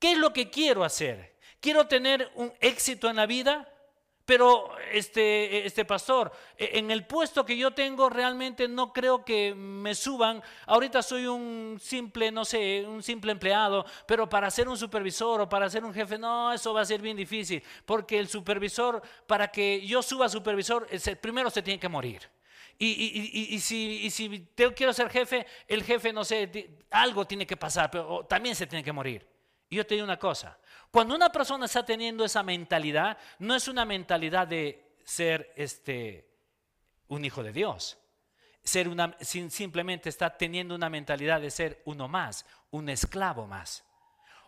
¿Qué 0.00 0.12
es 0.12 0.18
lo 0.18 0.32
que 0.32 0.50
quiero 0.50 0.82
hacer? 0.82 1.38
¿Quiero 1.60 1.86
tener 1.86 2.30
un 2.34 2.52
éxito 2.60 3.08
en 3.08 3.16
la 3.16 3.26
vida? 3.26 3.73
Pero 4.24 4.70
este, 4.90 5.66
este 5.66 5.84
pastor, 5.84 6.32
e, 6.56 6.78
en 6.78 6.90
el 6.90 7.06
puesto 7.06 7.44
que 7.44 7.56
yo 7.56 7.72
tengo 7.72 8.08
realmente 8.08 8.68
no 8.68 8.92
creo 8.92 9.24
que 9.24 9.54
me 9.54 9.94
suban. 9.94 10.42
Ahorita 10.66 11.02
soy 11.02 11.26
un 11.26 11.78
simple, 11.80 12.32
no 12.32 12.44
sé, 12.44 12.84
un 12.86 13.02
simple 13.02 13.32
empleado, 13.32 13.84
pero 14.06 14.28
para 14.28 14.50
ser 14.50 14.68
un 14.68 14.78
supervisor 14.78 15.42
o 15.42 15.48
para 15.48 15.68
ser 15.68 15.84
un 15.84 15.92
jefe, 15.92 16.18
no, 16.18 16.52
eso 16.52 16.72
va 16.72 16.80
a 16.80 16.86
ser 16.86 17.02
bien 17.02 17.16
difícil, 17.16 17.62
porque 17.84 18.18
el 18.18 18.28
supervisor, 18.28 19.02
para 19.26 19.48
que 19.48 19.86
yo 19.86 20.02
suba 20.02 20.28
supervisor, 20.28 20.86
primero 21.20 21.50
se 21.50 21.62
tiene 21.62 21.78
que 21.78 21.88
morir. 21.88 22.22
Y, 22.76 23.60
si, 23.60 24.10
si 24.10 24.48
quiero 24.74 24.92
ser 24.92 25.08
jefe, 25.08 25.46
el 25.68 25.84
jefe, 25.84 26.12
no 26.12 26.24
sé, 26.24 26.70
algo 26.90 27.24
tiene 27.24 27.46
que 27.46 27.56
pasar, 27.56 27.90
pero 27.90 28.24
también 28.26 28.56
se 28.56 28.66
tiene 28.66 28.82
que 28.82 28.92
morir. 28.92 29.26
Y 29.68 29.76
yo 29.76 29.86
te 29.86 29.94
digo 29.94 30.04
una 30.04 30.18
cosa, 30.18 30.58
cuando 30.94 31.16
una 31.16 31.32
persona 31.32 31.66
está 31.66 31.84
teniendo 31.84 32.24
esa 32.24 32.44
mentalidad, 32.44 33.18
no 33.40 33.56
es 33.56 33.66
una 33.66 33.84
mentalidad 33.84 34.46
de 34.46 34.94
ser 35.04 35.52
este, 35.56 36.30
un 37.08 37.24
hijo 37.24 37.42
de 37.42 37.50
Dios. 37.50 37.98
Ser 38.62 38.88
una, 38.88 39.16
simplemente 39.20 40.08
está 40.08 40.38
teniendo 40.38 40.72
una 40.72 40.88
mentalidad 40.88 41.40
de 41.40 41.50
ser 41.50 41.82
uno 41.86 42.06
más, 42.06 42.46
un 42.70 42.88
esclavo 42.88 43.44
más. 43.44 43.82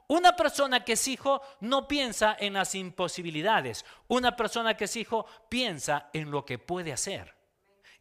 Una 0.07 0.37
persona 0.37 0.85
que 0.85 0.93
es 0.93 1.09
hijo 1.09 1.43
no 1.59 1.89
piensa 1.89 2.37
en 2.39 2.53
las 2.53 2.77
imposibilidades. 2.77 3.85
Una 4.07 4.37
persona 4.37 4.77
que 4.77 4.85
es 4.85 4.95
hijo 4.95 5.27
piensa 5.49 6.11
en 6.13 6.31
lo 6.31 6.45
que 6.45 6.61
puede 6.61 6.93
hacer. 6.93 7.35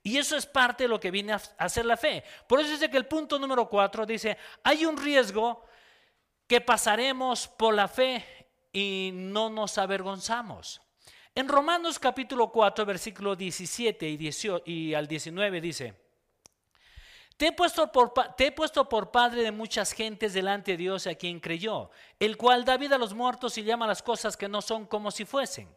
Y 0.04 0.18
eso 0.18 0.38
es 0.38 0.46
parte 0.46 0.84
de 0.84 0.90
lo 0.90 1.00
que 1.00 1.10
viene 1.10 1.34
a 1.34 1.42
hacer 1.58 1.84
la 1.88 1.98
fe. 1.98 2.24
Por 2.48 2.60
eso 2.60 2.70
dice 2.70 2.92
que 2.92 2.98
el 2.98 3.08
punto 3.08 3.40
número 3.40 3.68
cuatro 3.68 4.06
dice, 4.06 4.38
hay 4.62 4.86
un 4.86 4.98
riesgo 4.98 5.66
que 6.48 6.62
pasaremos 6.62 7.48
por 7.48 7.74
la 7.74 7.88
fe 7.88 8.24
y 8.76 9.12
no 9.14 9.50
nos 9.50 9.78
avergonzamos. 9.78 10.82
En 11.34 11.48
Romanos 11.48 11.98
capítulo 11.98 12.52
4, 12.52 12.86
versículo 12.86 13.34
17 13.34 14.10
y, 14.10 14.18
18, 14.18 14.64
y 14.66 14.94
al 14.94 15.08
19 15.08 15.62
dice, 15.62 15.94
te 17.38 17.48
he, 17.48 17.52
puesto 17.54 17.90
por, 17.90 18.14
te 18.36 18.48
he 18.48 18.52
puesto 18.52 18.90
por 18.90 19.12
padre 19.12 19.44
de 19.44 19.52
muchas 19.54 19.94
gentes 19.94 20.34
delante 20.34 20.72
de 20.72 20.78
Dios 20.78 21.08
a 21.08 21.16
quien 21.16 21.40
creyó, 21.40 21.90
el 22.20 22.36
cual 22.36 22.66
da 22.66 22.76
vida 22.76 22.98
a 22.98 23.00
los 23.00 23.14
muertos 23.14 23.58
y 23.58 23.64
llama 23.64 23.88
las 23.88 24.04
cosas 24.04 24.36
que 24.36 24.50
no 24.50 24.62
son 24.62 24.86
como 24.86 25.10
si 25.10 25.24
fuesen. 25.24 25.74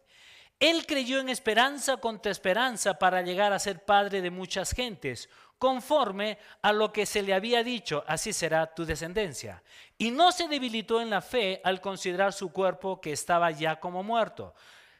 Él 0.59 0.85
creyó 0.85 1.21
en 1.21 1.29
esperanza 1.29 1.97
contra 1.97 2.33
esperanza 2.33 2.99
para 2.99 3.21
llegar 3.21 3.53
a 3.53 3.59
ser 3.59 3.85
padre 3.85 4.21
de 4.21 4.29
muchas 4.29 4.73
gentes, 4.73 5.29
conforme 5.59 6.39
a 6.61 6.71
lo 6.71 6.91
que 6.91 7.05
se 7.05 7.21
le 7.21 7.33
había 7.33 7.63
dicho, 7.63 8.03
así 8.07 8.31
será 8.31 8.73
tu 8.73 8.85
descendencia. 8.85 9.61
Y 9.97 10.09
no 10.09 10.31
se 10.31 10.47
debilitó 10.47 11.01
en 11.01 11.09
la 11.09 11.21
fe 11.21 11.61
al 11.65 11.81
considerar 11.81 12.31
su 12.31 12.51
cuerpo 12.51 13.01
que 13.01 13.11
estaba 13.11 13.51
ya 13.51 13.79
como 13.79 14.01
muerto, 14.01 14.55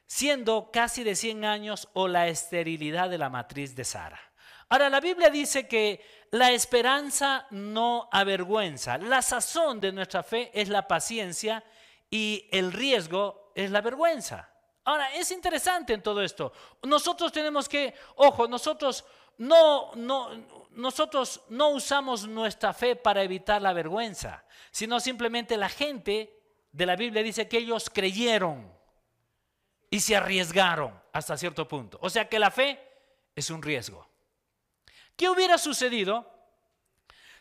siendo 0.05 0.69
casi 0.69 1.03
de 1.03 1.15
100 1.15 1.45
años 1.45 1.87
o 1.93 2.09
la 2.09 2.27
esterilidad 2.27 3.09
de 3.09 3.17
la 3.17 3.29
matriz 3.29 3.73
de 3.73 3.85
Sara. 3.85 4.19
Ahora, 4.67 4.89
la 4.89 4.99
Biblia 4.99 5.29
dice 5.29 5.67
que 5.67 6.05
la 6.31 6.51
esperanza 6.51 7.47
no 7.49 8.07
avergüenza. 8.11 8.97
La 8.97 9.21
sazón 9.21 9.79
de 9.79 9.91
nuestra 9.91 10.21
fe 10.21 10.51
es 10.53 10.69
la 10.69 10.87
paciencia 10.87 11.63
y 12.09 12.47
el 12.51 12.73
riesgo 12.73 13.51
es 13.55 13.71
la 13.71 13.81
vergüenza. 13.81 14.49
Ahora, 14.83 15.13
es 15.13 15.31
interesante 15.31 15.93
en 15.93 16.03
todo 16.03 16.21
esto. 16.21 16.51
Nosotros 16.83 17.31
tenemos 17.31 17.69
que, 17.69 17.93
ojo, 18.15 18.47
nosotros 18.47 19.05
no, 19.39 19.95
no, 19.95 20.29
nosotros 20.71 21.41
no 21.49 21.69
usamos 21.69 22.27
nuestra 22.27 22.73
fe 22.73 22.95
para 22.95 23.23
evitar 23.23 23.61
la 23.61 23.73
vergüenza, 23.73 24.45
sino 24.69 24.99
simplemente 24.99 25.57
la 25.57 25.69
gente 25.69 26.37
de 26.71 26.85
la 26.85 26.95
Biblia 26.95 27.23
dice 27.23 27.47
que 27.47 27.57
ellos 27.57 27.89
creyeron 27.89 28.71
y 29.89 30.01
se 30.01 30.15
arriesgaron 30.15 30.93
hasta 31.13 31.37
cierto 31.37 31.67
punto. 31.67 31.97
O 32.01 32.09
sea 32.09 32.29
que 32.29 32.37
la 32.37 32.51
fe 32.51 32.79
es 33.35 33.49
un 33.49 33.61
riesgo. 33.61 34.07
¿Qué 35.15 35.29
hubiera 35.29 35.57
sucedido 35.57 36.29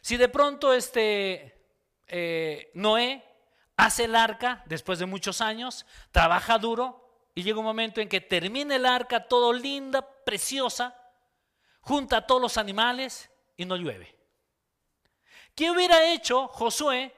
si 0.00 0.16
de 0.16 0.28
pronto 0.28 0.72
este 0.72 1.66
eh, 2.06 2.70
Noé 2.74 3.24
hace 3.76 4.04
el 4.04 4.14
arca 4.14 4.62
después 4.66 4.98
de 4.98 5.06
muchos 5.06 5.40
años, 5.40 5.84
trabaja 6.12 6.58
duro, 6.58 7.08
y 7.34 7.42
llega 7.44 7.60
un 7.60 7.64
momento 7.64 8.00
en 8.00 8.08
que 8.08 8.20
termina 8.20 8.74
el 8.74 8.86
arca, 8.86 9.28
todo 9.28 9.52
linda, 9.52 10.02
preciosa, 10.24 10.97
junta 11.80 12.18
a 12.18 12.26
todos 12.26 12.40
los 12.40 12.58
animales 12.58 13.30
y 13.56 13.64
no 13.64 13.76
llueve. 13.76 14.16
¿Qué 15.54 15.70
hubiera 15.70 16.12
hecho 16.12 16.48
Josué 16.48 17.14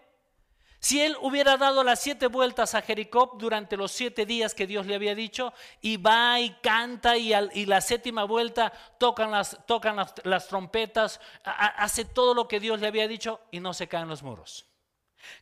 si 0.82 1.02
él 1.02 1.14
hubiera 1.20 1.58
dado 1.58 1.84
las 1.84 2.00
siete 2.00 2.26
vueltas 2.26 2.74
a 2.74 2.80
Jericó 2.80 3.36
durante 3.38 3.76
los 3.76 3.92
siete 3.92 4.24
días 4.24 4.54
que 4.54 4.66
Dios 4.66 4.86
le 4.86 4.94
había 4.94 5.14
dicho 5.14 5.52
y 5.82 5.98
va 5.98 6.40
y 6.40 6.50
canta 6.62 7.18
y, 7.18 7.66
la 7.66 7.82
séptima 7.82 8.24
vuelta 8.24 8.72
tocan, 8.98 9.30
las, 9.30 9.58
tocan 9.66 9.96
las 10.24 10.48
trompetas, 10.48 11.20
hace 11.44 12.06
todo 12.06 12.32
lo 12.32 12.48
que 12.48 12.60
Dios 12.60 12.80
le 12.80 12.86
había 12.86 13.06
dicho 13.06 13.40
y 13.50 13.60
no 13.60 13.74
se 13.74 13.88
caen 13.88 14.08
los 14.08 14.22
muros? 14.22 14.64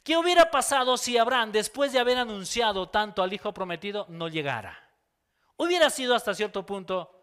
¿Qué 0.02 0.16
hubiera 0.16 0.50
pasado 0.50 0.96
si 0.96 1.16
Abraham, 1.16 1.52
después 1.52 1.92
de 1.92 2.00
haber 2.00 2.18
anunciado 2.18 2.88
tanto 2.88 3.22
al 3.22 3.32
hijo 3.32 3.54
prometido, 3.54 4.06
no 4.08 4.26
llegara? 4.26 4.90
Hubiera 5.56 5.88
sido 5.90 6.16
hasta 6.16 6.34
cierto 6.34 6.66
punto, 6.66 7.17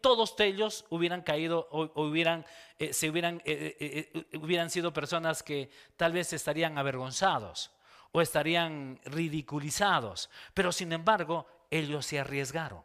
todos 0.00 0.34
ellos 0.40 0.84
hubieran 0.90 1.22
caído 1.22 1.68
o, 1.70 2.02
hubieran, 2.02 2.44
eh, 2.78 2.92
se 2.92 3.08
hubieran, 3.08 3.40
eh, 3.44 4.10
eh, 4.12 4.38
hubieran 4.38 4.70
sido 4.70 4.92
personas 4.92 5.42
que 5.42 5.70
tal 5.96 6.12
vez 6.12 6.32
estarían 6.32 6.78
avergonzados 6.78 7.70
o 8.10 8.20
estarían 8.20 9.00
ridiculizados. 9.04 10.30
Pero 10.52 10.72
sin 10.72 10.92
embargo, 10.92 11.46
ellos 11.70 12.06
se 12.06 12.18
arriesgaron. 12.18 12.82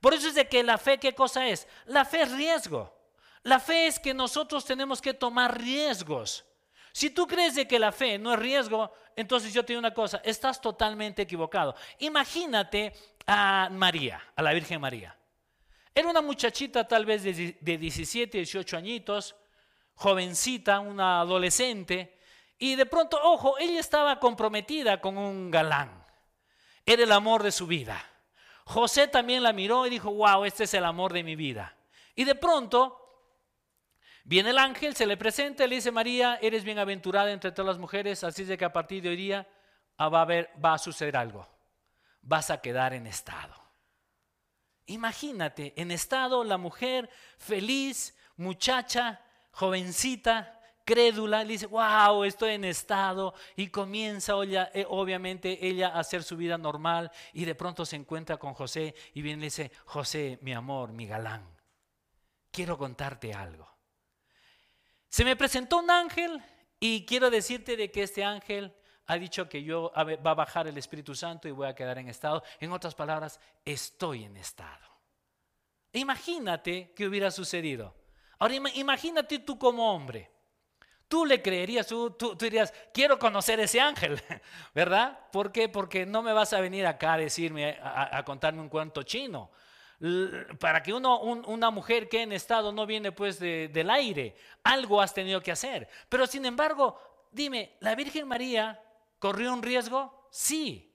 Por 0.00 0.14
eso 0.14 0.28
es 0.28 0.34
de 0.34 0.48
que 0.48 0.62
la 0.62 0.78
fe, 0.78 0.98
¿qué 0.98 1.14
cosa 1.14 1.48
es? 1.48 1.66
La 1.86 2.04
fe 2.04 2.22
es 2.22 2.32
riesgo. 2.32 2.94
La 3.44 3.58
fe 3.58 3.86
es 3.86 3.98
que 3.98 4.12
nosotros 4.12 4.64
tenemos 4.64 5.00
que 5.00 5.14
tomar 5.14 5.60
riesgos. 5.60 6.44
Si 6.92 7.08
tú 7.08 7.26
crees 7.26 7.54
de 7.54 7.66
que 7.66 7.78
la 7.78 7.90
fe 7.90 8.18
no 8.18 8.34
es 8.34 8.38
riesgo, 8.38 8.92
entonces 9.16 9.52
yo 9.54 9.64
te 9.64 9.72
digo 9.72 9.80
una 9.80 9.94
cosa, 9.94 10.20
estás 10.24 10.60
totalmente 10.60 11.22
equivocado. 11.22 11.74
Imagínate 12.00 12.92
a 13.26 13.68
María, 13.72 14.22
a 14.36 14.42
la 14.42 14.52
Virgen 14.52 14.80
María. 14.80 15.16
Era 15.94 16.08
una 16.08 16.22
muchachita 16.22 16.86
tal 16.86 17.04
vez 17.04 17.22
de, 17.22 17.78
17, 17.78 18.38
18 18.38 18.76
añitos, 18.76 19.34
jovencita, 19.94 20.80
una 20.80 21.20
adolescente, 21.20 22.18
y 22.58 22.76
de 22.76 22.86
pronto, 22.86 23.18
ojo, 23.22 23.58
ella 23.58 23.80
estaba 23.80 24.18
comprometida 24.20 25.00
con 25.00 25.18
un 25.18 25.50
galán. 25.50 26.04
Era 26.86 27.02
el 27.02 27.12
amor 27.12 27.42
de 27.42 27.52
su 27.52 27.66
vida. 27.66 28.04
José 28.64 29.08
también 29.08 29.42
la 29.42 29.52
miró 29.52 29.86
y 29.86 29.90
dijo, 29.90 30.12
wow, 30.12 30.44
este 30.44 30.64
es 30.64 30.74
el 30.74 30.84
amor 30.84 31.12
de 31.12 31.22
mi 31.22 31.36
vida. 31.36 31.76
Y 32.14 32.24
de 32.24 32.34
pronto 32.34 33.02
Viene 34.24 34.50
el 34.50 34.58
ángel, 34.58 34.94
se 34.94 35.06
le 35.06 35.16
presenta, 35.16 35.66
le 35.66 35.76
dice, 35.76 35.90
María, 35.90 36.38
eres 36.40 36.62
bienaventurada 36.62 37.32
entre 37.32 37.50
todas 37.50 37.74
las 37.74 37.78
mujeres, 37.78 38.22
así 38.22 38.44
de 38.44 38.56
que 38.56 38.64
a 38.64 38.72
partir 38.72 39.02
de 39.02 39.08
hoy 39.08 39.16
día 39.16 39.48
ah, 39.98 40.06
a, 40.06 40.24
va 40.64 40.74
a 40.74 40.78
suceder 40.78 41.16
algo. 41.16 41.48
Vas 42.20 42.50
a 42.50 42.60
quedar 42.60 42.94
en 42.94 43.08
estado. 43.08 43.61
Imagínate, 44.86 45.72
en 45.76 45.90
estado 45.90 46.44
la 46.44 46.58
mujer 46.58 47.08
feliz, 47.38 48.16
muchacha, 48.36 49.20
jovencita, 49.52 50.60
crédula, 50.84 51.44
le 51.44 51.52
dice, 51.52 51.66
wow, 51.66 52.24
estoy 52.24 52.52
en 52.54 52.64
estado, 52.64 53.34
y 53.56 53.68
comienza 53.68 54.34
eh, 54.42 54.84
obviamente 54.88 55.66
ella 55.66 55.88
a 55.88 56.00
hacer 56.00 56.22
su 56.22 56.36
vida 56.36 56.58
normal, 56.58 57.10
y 57.32 57.44
de 57.44 57.54
pronto 57.54 57.86
se 57.86 57.96
encuentra 57.96 58.36
con 58.36 58.54
José, 58.54 58.94
y 59.14 59.22
viene 59.22 59.38
y 59.38 59.40
le 59.40 59.46
dice, 59.46 59.72
José, 59.84 60.38
mi 60.42 60.52
amor, 60.52 60.92
mi 60.92 61.06
galán, 61.06 61.46
quiero 62.50 62.76
contarte 62.76 63.32
algo. 63.32 63.70
Se 65.08 65.24
me 65.24 65.36
presentó 65.36 65.78
un 65.78 65.90
ángel 65.90 66.42
y 66.80 67.04
quiero 67.04 67.30
decirte 67.30 67.76
de 67.76 67.90
que 67.90 68.02
este 68.02 68.24
ángel 68.24 68.74
ha 69.06 69.16
dicho 69.16 69.48
que 69.48 69.62
yo 69.62 69.92
va 69.94 70.30
a 70.30 70.34
bajar 70.34 70.68
el 70.68 70.78
Espíritu 70.78 71.14
Santo 71.14 71.48
y 71.48 71.52
voy 71.52 71.66
a 71.66 71.74
quedar 71.74 71.98
en 71.98 72.08
estado. 72.08 72.42
En 72.60 72.72
otras 72.72 72.94
palabras, 72.94 73.40
estoy 73.64 74.24
en 74.24 74.36
estado. 74.36 74.86
Imagínate 75.92 76.92
qué 76.94 77.06
hubiera 77.06 77.30
sucedido. 77.30 77.94
Ahora 78.38 78.54
imagínate 78.54 79.40
tú 79.40 79.58
como 79.58 79.92
hombre. 79.92 80.30
Tú 81.08 81.26
le 81.26 81.42
creerías, 81.42 81.86
tú, 81.86 82.16
dirías, 82.40 82.72
quiero 82.94 83.18
conocer 83.18 83.60
ese 83.60 83.80
ángel, 83.80 84.20
¿verdad? 84.74 85.18
¿Por 85.30 85.52
qué? 85.52 85.68
Porque 85.68 86.06
no 86.06 86.22
me 86.22 86.32
vas 86.32 86.54
a 86.54 86.60
venir 86.60 86.86
acá 86.86 87.14
a 87.14 87.18
decirme, 87.18 87.78
a 87.82 88.22
contarme 88.24 88.62
un 88.62 88.70
cuento 88.70 89.02
chino. 89.02 89.50
para 90.58 90.82
que 90.82 90.94
una 90.94 91.70
mujer 91.70 92.08
que 92.08 92.22
en 92.22 92.32
estado 92.32 92.72
no 92.72 92.86
viene 92.86 93.12
pues 93.12 93.38
del 93.38 93.90
aire, 93.90 94.34
algo 94.64 95.02
has 95.02 95.12
tenido 95.12 95.42
que 95.42 95.52
hacer. 95.52 95.86
Pero 96.08 96.26
sin 96.26 96.46
embargo, 96.46 96.98
dime, 97.30 97.76
¿la 97.80 97.94
Virgen 97.94 98.26
María 98.26 98.80
corrió 99.22 99.52
un 99.52 99.62
riesgo? 99.62 100.26
Sí. 100.32 100.92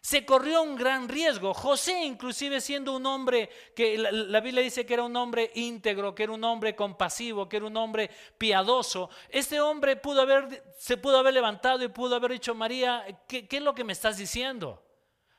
Se 0.00 0.24
corrió 0.24 0.62
un 0.62 0.76
gran 0.76 1.10
riesgo. 1.10 1.52
José, 1.52 2.04
inclusive 2.04 2.58
siendo 2.58 2.96
un 2.96 3.04
hombre 3.04 3.50
que 3.76 3.98
la, 3.98 4.40
Biblia 4.40 4.62
dice 4.62 4.86
que 4.86 4.94
era 4.94 5.02
un 5.02 5.14
hombre 5.14 5.50
íntegro, 5.56 6.14
que 6.14 6.22
era 6.22 6.32
un 6.32 6.42
hombre 6.42 6.74
compasivo, 6.74 7.50
que 7.50 7.58
era 7.58 7.66
un 7.66 7.76
hombre 7.76 8.10
piadoso, 8.38 9.10
este 9.28 9.60
hombre 9.60 9.96
pudo 9.96 10.22
haber, 10.22 10.72
se 10.78 10.96
pudo 10.96 11.18
haber 11.18 11.34
levantado 11.34 11.84
y 11.84 11.88
pudo 11.88 12.16
haber 12.16 12.30
dicho, 12.30 12.54
María, 12.54 13.04
¿qué, 13.28 13.46
¿qué 13.46 13.58
es 13.58 13.62
lo 13.62 13.74
que 13.74 13.84
me 13.84 13.92
estás 13.92 14.16
diciendo? 14.16 14.82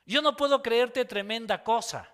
Yo 0.06 0.22
no 0.22 0.36
puedo 0.36 0.62
creerte 0.62 1.04
tremenda 1.04 1.64
cosa. 1.64 2.08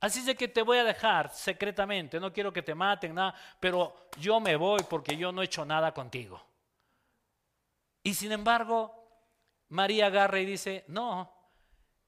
Así 0.00 0.20
es 0.20 0.26
de 0.26 0.34
que 0.34 0.48
te 0.48 0.62
voy 0.62 0.78
a 0.78 0.84
dejar 0.84 1.30
secretamente, 1.30 2.18
no 2.18 2.32
quiero 2.32 2.54
que 2.54 2.62
te 2.62 2.74
maten, 2.74 3.14
nada, 3.14 3.34
pero 3.60 4.08
yo 4.18 4.40
me 4.40 4.56
voy 4.56 4.80
porque 4.88 5.14
yo 5.14 5.30
no 5.30 5.42
he 5.42 5.44
hecho 5.44 5.66
nada 5.66 5.92
contigo. 5.92 6.42
Y 8.02 8.14
sin 8.14 8.32
embargo, 8.32 9.01
María 9.72 10.06
agarra 10.06 10.38
y 10.38 10.44
dice, 10.44 10.84
no, 10.88 11.32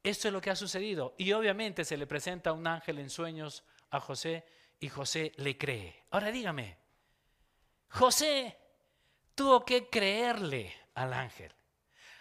esto 0.02 0.28
es 0.28 0.34
lo 0.34 0.40
que 0.42 0.50
ha 0.50 0.56
sucedido. 0.56 1.14
Y 1.16 1.32
obviamente 1.32 1.86
se 1.86 1.96
le 1.96 2.06
presenta 2.06 2.52
un 2.52 2.66
ángel 2.66 2.98
en 2.98 3.08
sueños 3.08 3.64
a 3.90 4.00
José 4.00 4.44
y 4.80 4.90
José 4.90 5.32
le 5.36 5.56
cree. 5.56 6.04
Ahora 6.10 6.30
dígame, 6.30 6.76
José 7.88 8.54
tuvo 9.34 9.64
que 9.64 9.88
creerle 9.88 10.74
al 10.94 11.14
ángel. 11.14 11.54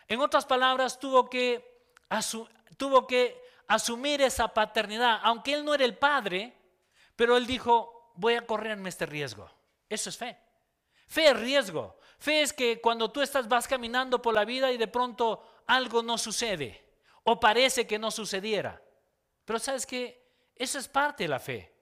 En 0.07 0.21
otras 0.21 0.45
palabras, 0.45 0.97
tuvo 0.97 1.29
que, 1.29 1.83
asumir 3.67 4.21
esa 4.21 4.47
paternidad, 4.47 5.19
aunque 5.23 5.53
él 5.53 5.65
no 5.65 5.73
era 5.73 5.83
el 5.83 5.97
padre, 5.97 6.53
pero 7.17 7.35
él 7.35 7.45
dijo, 7.45 8.13
voy 8.15 8.35
a 8.35 8.45
correrme 8.45 8.87
este 8.87 9.05
riesgo. 9.05 9.51
Eso 9.89 10.09
es 10.09 10.17
fe. 10.17 10.37
Fe 11.07 11.31
es 11.31 11.37
riesgo. 11.37 11.97
Fe 12.23 12.41
es 12.41 12.53
que 12.53 12.79
cuando 12.79 13.11
tú 13.11 13.21
estás 13.21 13.49
vas 13.49 13.67
caminando 13.67 14.21
por 14.21 14.33
la 14.33 14.45
vida 14.45 14.71
y 14.71 14.77
de 14.77 14.87
pronto 14.87 15.43
algo 15.67 16.01
no 16.01 16.17
sucede 16.17 16.81
o 17.23 17.37
parece 17.37 17.85
que 17.85 17.99
no 17.99 18.11
sucediera. 18.11 18.81
Pero 19.43 19.59
sabes 19.59 19.85
que 19.85 20.25
eso 20.55 20.79
es 20.79 20.87
parte 20.87 21.25
de 21.25 21.27
la 21.27 21.41
fe. 21.41 21.75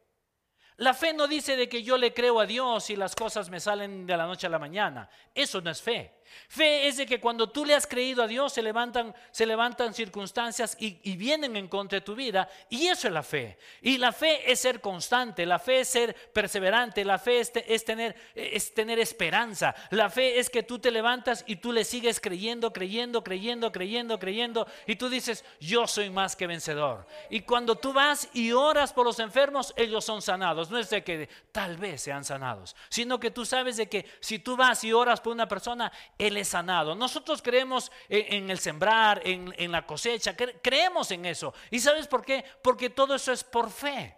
La 0.77 0.95
fe 0.95 1.13
no 1.13 1.27
dice 1.27 1.55
de 1.55 1.69
que 1.69 1.83
yo 1.83 1.95
le 1.95 2.12
creo 2.12 2.39
a 2.39 2.48
Dios 2.48 2.89
y 2.89 2.95
las 2.95 3.13
cosas 3.13 3.51
me 3.51 3.60
salen 3.60 4.07
de 4.07 4.17
la 4.17 4.25
noche 4.25 4.48
a 4.48 4.50
la 4.50 4.57
mañana. 4.57 5.07
Eso 5.36 5.62
no 5.62 5.69
es 5.69 5.79
fe. 5.79 6.21
Fe 6.47 6.88
es 6.88 6.97
de 6.97 7.05
que 7.05 7.19
cuando 7.19 7.50
tú 7.50 7.65
le 7.65 7.73
has 7.73 7.88
creído 7.88 8.23
a 8.23 8.27
Dios 8.27 8.53
se 8.53 8.61
levantan, 8.61 9.15
se 9.31 9.45
levantan 9.45 9.93
circunstancias 9.93 10.75
y, 10.79 11.15
vienen 11.15 11.55
en 11.55 11.67
contra 11.67 12.00
de 12.00 12.05
tu 12.05 12.15
vida. 12.15 12.50
Y 12.69 12.88
eso 12.88 13.07
es 13.07 13.13
la 13.13 13.23
fe. 13.23 13.57
Y 13.81 13.97
la 13.97 14.11
fe 14.11 14.51
es 14.51 14.59
ser 14.59 14.81
constante, 14.81 15.45
la 15.45 15.59
fe 15.59 15.81
es 15.81 15.89
ser 15.89 16.15
perseverante, 16.33 17.05
la 17.05 17.19
fe 17.19 17.39
es, 17.39 17.85
tener, 17.85 18.15
es 18.35 18.73
tener 18.73 19.00
esperanza. 19.00 19.75
La 19.91 20.09
fe 20.09 20.39
es 20.39 20.50
que 20.50 20.63
tú 20.63 20.79
te 20.79 20.91
levantas 20.91 21.43
y 21.47 21.57
tú 21.57 21.71
le 21.71 21.83
sigues 21.85 22.19
creyendo, 22.19 22.73
creyendo, 22.73 23.23
creyendo, 23.23 23.71
creyendo, 23.71 24.19
creyendo. 24.19 24.67
Y 24.88 24.95
tú 24.95 25.09
dices, 25.09 25.45
yo 25.59 25.88
soy 25.88 26.09
más 26.09 26.35
que 26.35 26.47
vencedor. 26.47 27.05
Y 27.29 27.41
cuando 27.41 27.75
tú 27.75 27.93
vas 27.93 28.29
y 28.33 28.51
oras 28.51 28.93
por 28.93 29.05
los 29.05 29.19
enfermos, 29.19 29.73
ellos 29.77 30.03
son 30.03 30.21
sanados. 30.21 30.69
No 30.69 30.77
es 30.77 30.89
de 30.89 31.03
que 31.03 31.29
tal 31.51 31.77
vez 31.77 32.01
sean 32.01 32.23
sanados, 32.23 32.75
sino 32.89 33.19
que 33.19 33.31
tú 33.31 33.45
sabes 33.45 33.77
de 33.77 33.88
que 33.88 34.05
si 34.19 34.39
tú 34.39 34.55
vas 34.55 34.83
y 34.83 34.93
oras 34.93 35.21
por 35.21 35.33
una 35.33 35.47
persona, 35.47 35.91
él 36.22 36.38
es 36.38 36.50
sanado. 36.50 36.94
Nosotros 36.94 37.42
creemos 37.42 37.92
en, 38.08 38.50
el 38.50 38.60
sembrar, 38.60 39.22
en, 39.25 39.72
la 39.72 39.86
cosecha, 39.86 40.36
creemos 40.36 41.10
en 41.12 41.25
eso. 41.25 41.54
¿Y 41.72 41.80
sabes 41.80 42.08
por 42.08 42.24
qué? 42.24 42.46
Porque 42.62 42.92
todo 42.92 43.16
eso 43.16 43.32
es 43.32 43.44
por 43.44 43.72
fe. 43.72 44.18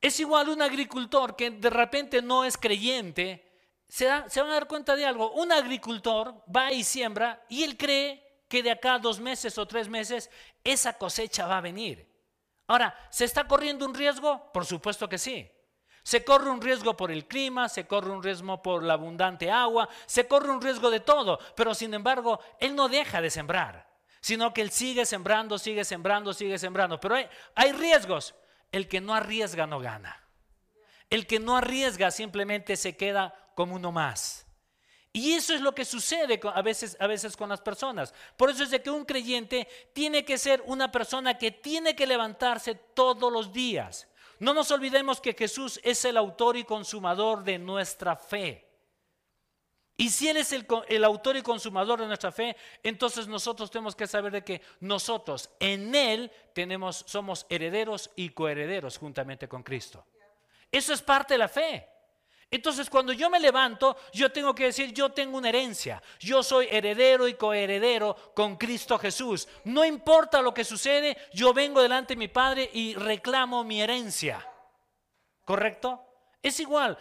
Es 0.00 0.20
igual 0.20 0.48
un 0.48 0.62
agricultor 0.62 1.34
que 1.34 1.50
de 1.50 1.70
repente 1.70 2.22
no 2.22 2.44
es 2.44 2.56
creyente, 2.56 3.44
se, 3.88 4.06
se, 4.28 4.40
van 4.40 4.50
a 4.50 4.54
dar 4.54 4.68
cuenta 4.68 4.94
de 4.94 5.04
algo. 5.04 5.32
Un 5.32 5.50
agricultor 5.50 6.44
va 6.54 6.72
y 6.72 6.84
siembra 6.84 7.44
y 7.48 7.64
él 7.64 7.76
cree 7.76 8.44
que 8.48 8.62
de 8.62 8.70
acá 8.70 8.94
a 8.94 8.98
dos 9.00 9.18
meses 9.18 9.58
o 9.58 9.66
tres 9.66 9.88
meses 9.88 10.30
esa 10.62 10.96
cosecha 10.96 11.46
va 11.48 11.58
a 11.58 11.62
venir. 11.62 12.08
Ahora, 12.68 12.94
¿se 13.10 13.24
está 13.24 13.48
corriendo 13.48 13.84
un 13.84 13.94
riesgo? 13.94 14.52
Por 14.52 14.64
supuesto 14.64 15.08
que 15.08 15.18
sí. 15.18 15.50
Se 16.08 16.24
corre 16.24 16.48
un 16.48 16.62
riesgo 16.62 16.96
por 16.96 17.10
el 17.10 17.26
clima, 17.26 17.68
se 17.68 17.86
corre 17.86 18.10
un 18.10 18.22
riesgo 18.22 18.62
por 18.62 18.82
la 18.82 18.94
abundante 18.94 19.50
agua, 19.50 19.90
se 20.06 20.26
corre 20.26 20.48
un 20.48 20.62
riesgo 20.62 20.90
de 20.90 21.00
todo, 21.00 21.38
pero 21.54 21.74
sin 21.74 21.92
embargo, 21.92 22.40
Él 22.58 22.74
no 22.74 22.88
deja 22.88 23.20
de 23.20 23.28
sembrar, 23.28 23.86
sino 24.22 24.54
que 24.54 24.62
Él 24.62 24.70
sigue 24.70 25.04
sembrando, 25.04 25.58
sigue 25.58 25.84
sembrando, 25.84 26.32
sigue 26.32 26.58
sembrando. 26.58 26.98
Pero 26.98 27.16
hay, 27.54 27.72
riesgos. 27.72 28.34
El 28.72 28.88
que 28.88 29.02
no 29.02 29.14
arriesga 29.14 29.66
no 29.66 29.80
gana. 29.80 30.26
El 31.10 31.26
que 31.26 31.40
no 31.40 31.58
arriesga 31.58 32.10
simplemente 32.10 32.78
se 32.78 32.96
queda 32.96 33.34
como 33.54 33.74
uno 33.74 33.92
más. 33.92 34.46
Y 35.12 35.34
eso 35.34 35.52
es 35.52 35.60
lo 35.60 35.74
que 35.74 35.84
sucede 35.84 36.40
a 36.42 36.62
veces, 36.62 36.96
a 37.00 37.06
veces 37.06 37.36
con 37.36 37.50
las 37.50 37.60
personas. 37.60 38.14
Por 38.38 38.48
eso 38.48 38.62
es 38.62 38.70
de 38.70 38.80
que 38.80 38.88
un 38.88 39.04
creyente 39.04 39.68
tiene 39.92 40.24
que 40.24 40.38
ser 40.38 40.62
una 40.64 40.90
persona 40.90 41.36
que 41.36 41.50
tiene 41.50 41.94
que 41.94 42.06
levantarse 42.06 42.74
todos 42.94 43.30
los 43.30 43.52
días. 43.52 44.08
No 44.38 44.54
nos 44.54 44.70
olvidemos 44.70 45.20
que 45.20 45.34
Jesús 45.34 45.80
es 45.82 46.04
el 46.04 46.16
autor 46.16 46.56
y 46.56 46.64
consumador 46.64 47.44
de 47.44 47.58
nuestra 47.58 48.16
fe. 48.16 48.68
Y 50.00 50.10
si 50.10 50.28
Él 50.28 50.36
es 50.36 50.52
el, 50.52 51.04
autor 51.04 51.36
y 51.36 51.42
consumador 51.42 52.00
de 52.00 52.06
nuestra 52.06 52.30
fe, 52.30 52.56
entonces 52.84 53.26
nosotros 53.26 53.68
tenemos 53.68 53.96
que 53.96 54.06
saber 54.06 54.30
de 54.30 54.44
que 54.44 54.62
nosotros 54.78 55.50
en 55.58 55.92
Él 55.92 56.30
tenemos, 56.54 57.04
somos 57.08 57.46
herederos 57.48 58.10
y 58.14 58.28
coherederos 58.28 58.96
juntamente 58.96 59.48
con 59.48 59.64
Cristo. 59.64 60.06
Eso 60.70 60.92
es 60.92 61.02
parte 61.02 61.34
de 61.34 61.38
la 61.38 61.48
fe. 61.48 61.88
Entonces 62.50 62.88
cuando 62.88 63.12
yo 63.12 63.28
me 63.28 63.40
levanto, 63.40 63.96
yo 64.12 64.32
tengo 64.32 64.54
que 64.54 64.64
decir, 64.64 64.92
yo 64.92 65.10
tengo 65.10 65.36
una 65.36 65.50
herencia. 65.50 66.02
Yo 66.18 66.42
soy 66.42 66.66
heredero 66.70 67.28
y 67.28 67.34
coheredero 67.34 68.16
con 68.34 68.56
Cristo 68.56 68.98
Jesús. 68.98 69.46
No 69.64 69.84
importa 69.84 70.40
lo 70.40 70.54
que 70.54 70.64
sucede, 70.64 71.16
yo 71.34 71.52
vengo 71.52 71.82
delante 71.82 72.14
de 72.14 72.18
mi 72.18 72.28
Padre 72.28 72.70
y 72.72 72.94
reclamo 72.94 73.64
mi 73.64 73.82
herencia. 73.82 74.46
¿Correcto? 75.44 76.02
Es 76.42 76.58
igual. 76.60 76.96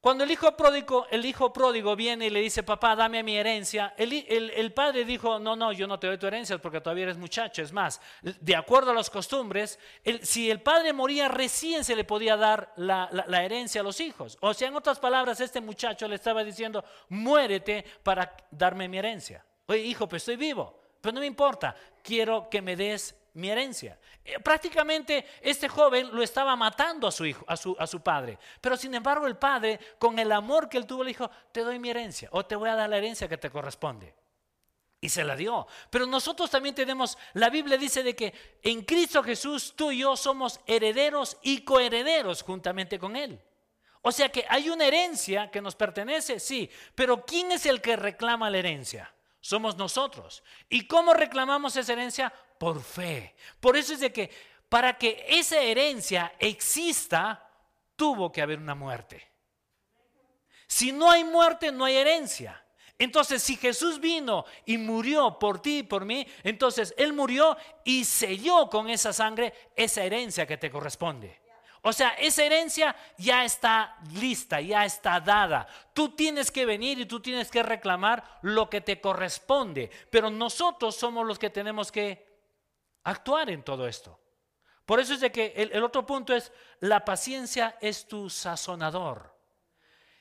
Cuando 0.00 0.24
el 0.24 0.30
hijo 0.30 0.56
pródigo, 0.56 1.94
viene 1.94 2.26
y 2.26 2.30
le 2.30 2.40
dice, 2.40 2.62
papá, 2.62 2.96
dame 2.96 3.22
mi 3.22 3.36
herencia, 3.36 3.92
el, 3.98 4.72
padre 4.72 5.04
dijo, 5.04 5.38
no, 5.38 5.56
no, 5.56 5.72
yo 5.72 5.86
no 5.86 5.98
te 5.98 6.06
doy 6.06 6.16
tu 6.16 6.26
herencia 6.26 6.56
porque 6.56 6.80
todavía 6.80 7.04
eres 7.04 7.18
muchacho. 7.18 7.60
Es 7.60 7.70
más, 7.70 8.00
de 8.22 8.56
acuerdo 8.56 8.92
a 8.92 8.94
las 8.94 9.10
costumbres, 9.10 9.78
si 10.22 10.50
el 10.50 10.62
padre 10.62 10.94
moría, 10.94 11.28
recién 11.28 11.84
se 11.84 11.94
le 11.94 12.04
podía 12.04 12.38
dar 12.38 12.72
la, 12.76 13.10
la, 13.26 13.44
herencia 13.44 13.82
a 13.82 13.84
los 13.84 14.00
hijos. 14.00 14.38
O 14.40 14.54
sea, 14.54 14.68
en 14.68 14.76
otras 14.76 14.98
palabras, 14.98 15.38
este 15.38 15.60
muchacho 15.60 16.08
le 16.08 16.14
estaba 16.14 16.42
diciendo, 16.44 16.82
muérete 17.10 17.84
para 18.02 18.34
darme 18.50 18.88
mi 18.88 18.96
herencia. 18.96 19.44
Oye, 19.66 19.80
hijo, 19.80 20.08
pues 20.08 20.22
estoy 20.22 20.36
vivo, 20.36 20.80
pero 21.02 21.12
no 21.12 21.20
me 21.20 21.26
importa, 21.26 21.76
quiero 22.02 22.48
que 22.48 22.62
me 22.62 22.74
des 22.74 23.19
mi 23.34 23.50
herencia. 23.50 23.98
Eh, 24.24 24.38
prácticamente 24.40 25.26
este 25.40 25.68
joven 25.68 26.10
lo 26.12 26.22
estaba 26.22 26.56
matando 26.56 27.06
a 27.06 27.12
su 27.12 27.24
hijo, 27.26 27.44
a 27.48 27.56
su, 27.56 27.76
a 27.78 27.86
su 27.86 28.00
padre. 28.00 28.38
Pero 28.60 28.76
sin 28.76 28.94
embargo 28.94 29.26
el 29.26 29.36
padre, 29.36 29.78
con 29.98 30.18
el 30.18 30.32
amor 30.32 30.68
que 30.68 30.78
él 30.78 30.86
tuvo, 30.86 31.04
le 31.04 31.08
dijo, 31.08 31.30
te 31.52 31.60
doy 31.60 31.78
mi 31.78 31.90
herencia 31.90 32.28
o 32.32 32.44
te 32.44 32.56
voy 32.56 32.68
a 32.68 32.74
dar 32.74 32.88
la 32.88 32.98
herencia 32.98 33.28
que 33.28 33.38
te 33.38 33.50
corresponde. 33.50 34.14
Y 35.00 35.08
se 35.08 35.24
la 35.24 35.34
dio. 35.34 35.66
Pero 35.88 36.06
nosotros 36.06 36.50
también 36.50 36.74
tenemos, 36.74 37.16
la 37.32 37.48
Biblia 37.48 37.78
dice 37.78 38.02
de 38.02 38.14
que 38.14 38.34
en 38.62 38.82
Cristo 38.84 39.22
Jesús 39.22 39.74
tú 39.74 39.90
y 39.90 39.98
yo 40.00 40.16
somos 40.16 40.60
herederos 40.66 41.38
y 41.42 41.62
coherederos 41.62 42.42
juntamente 42.42 42.98
con 42.98 43.16
Él. 43.16 43.40
O 44.02 44.12
sea 44.12 44.30
que 44.30 44.44
hay 44.48 44.68
una 44.68 44.86
herencia 44.86 45.50
que 45.50 45.60
nos 45.60 45.74
pertenece, 45.74 46.40
sí, 46.40 46.70
pero 46.94 47.24
¿quién 47.24 47.52
es 47.52 47.66
el 47.66 47.80
que 47.80 47.96
reclama 47.96 48.50
la 48.50 48.58
herencia? 48.58 49.12
Somos 49.40 49.76
nosotros. 49.76 50.42
¿Y 50.68 50.86
cómo 50.86 51.14
reclamamos 51.14 51.76
esa 51.76 51.92
herencia? 51.92 52.32
por 52.60 52.82
fe. 52.82 53.34
Por 53.58 53.74
eso 53.74 53.94
es 53.94 54.00
de 54.00 54.12
que 54.12 54.30
para 54.68 54.98
que 54.98 55.24
esa 55.26 55.58
herencia 55.58 56.34
exista, 56.38 57.48
tuvo 57.96 58.30
que 58.30 58.42
haber 58.42 58.58
una 58.58 58.74
muerte. 58.74 59.26
Si 60.66 60.92
no 60.92 61.10
hay 61.10 61.24
muerte, 61.24 61.72
no 61.72 61.86
hay 61.86 61.96
herencia. 61.96 62.62
Entonces, 62.98 63.42
si 63.42 63.56
Jesús 63.56 63.98
vino 63.98 64.44
y 64.66 64.76
murió 64.76 65.38
por 65.38 65.62
ti 65.62 65.78
y 65.78 65.82
por 65.82 66.04
mí, 66.04 66.26
entonces 66.44 66.94
Él 66.98 67.14
murió 67.14 67.56
y 67.82 68.04
selló 68.04 68.68
con 68.68 68.90
esa 68.90 69.14
sangre 69.14 69.54
esa 69.74 70.04
herencia 70.04 70.46
que 70.46 70.58
te 70.58 70.70
corresponde. 70.70 71.39
O 71.82 71.92
sea, 71.92 72.10
esa 72.10 72.44
herencia 72.44 72.94
ya 73.16 73.44
está 73.44 73.96
lista, 74.12 74.60
ya 74.60 74.84
está 74.84 75.18
dada. 75.18 75.66
Tú 75.94 76.10
tienes 76.14 76.50
que 76.50 76.66
venir 76.66 76.98
y 77.00 77.06
tú 77.06 77.20
tienes 77.20 77.50
que 77.50 77.62
reclamar 77.62 78.22
lo 78.42 78.68
que 78.68 78.82
te 78.82 79.00
corresponde. 79.00 79.90
Pero 80.10 80.30
nosotros 80.30 80.94
somos 80.94 81.26
los 81.26 81.38
que 81.38 81.48
tenemos 81.48 81.90
que 81.90 82.26
actuar 83.04 83.48
en 83.48 83.62
todo 83.62 83.88
esto. 83.88 84.18
Por 84.84 85.00
eso 85.00 85.14
es 85.14 85.20
de 85.20 85.32
que 85.32 85.54
el, 85.56 85.82
otro 85.82 86.04
punto 86.04 86.34
es, 86.34 86.52
la 86.80 87.04
paciencia 87.04 87.78
es 87.80 88.06
tu 88.08 88.28
sazonador. 88.28 89.34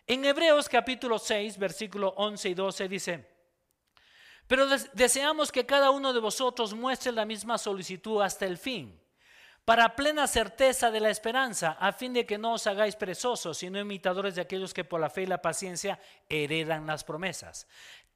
En 0.07 0.23
Hebreos 0.23 0.69
capítulo 0.69 1.19
6, 1.19 1.57
versículo 1.57 2.13
11 2.15 2.49
y 2.49 2.53
12 2.53 2.87
dice, 2.87 3.29
pero 4.47 4.67
deseamos 4.93 5.51
que 5.51 5.65
cada 5.65 5.91
uno 5.91 6.13
de 6.13 6.19
vosotros 6.19 6.73
muestre 6.73 7.11
la 7.11 7.25
misma 7.25 7.57
solicitud 7.57 8.21
hasta 8.21 8.45
el 8.45 8.57
fin, 8.57 8.99
para 9.69 9.95
plena 9.95 10.25
certeza 10.25 10.89
de 10.89 10.99
la 10.99 11.11
esperanza, 11.11 11.77
a 11.79 11.91
fin 11.91 12.11
de 12.11 12.25
que 12.25 12.39
no 12.39 12.53
os 12.53 12.65
hagáis 12.65 12.95
perezosos, 12.95 13.55
sino 13.55 13.79
imitadores 13.79 14.33
de 14.33 14.41
aquellos 14.41 14.73
que 14.73 14.83
por 14.83 14.99
la 14.99 15.11
fe 15.11 15.21
y 15.21 15.25
la 15.27 15.43
paciencia 15.43 15.99
heredan 16.27 16.87
las 16.87 17.03
promesas. 17.03 17.67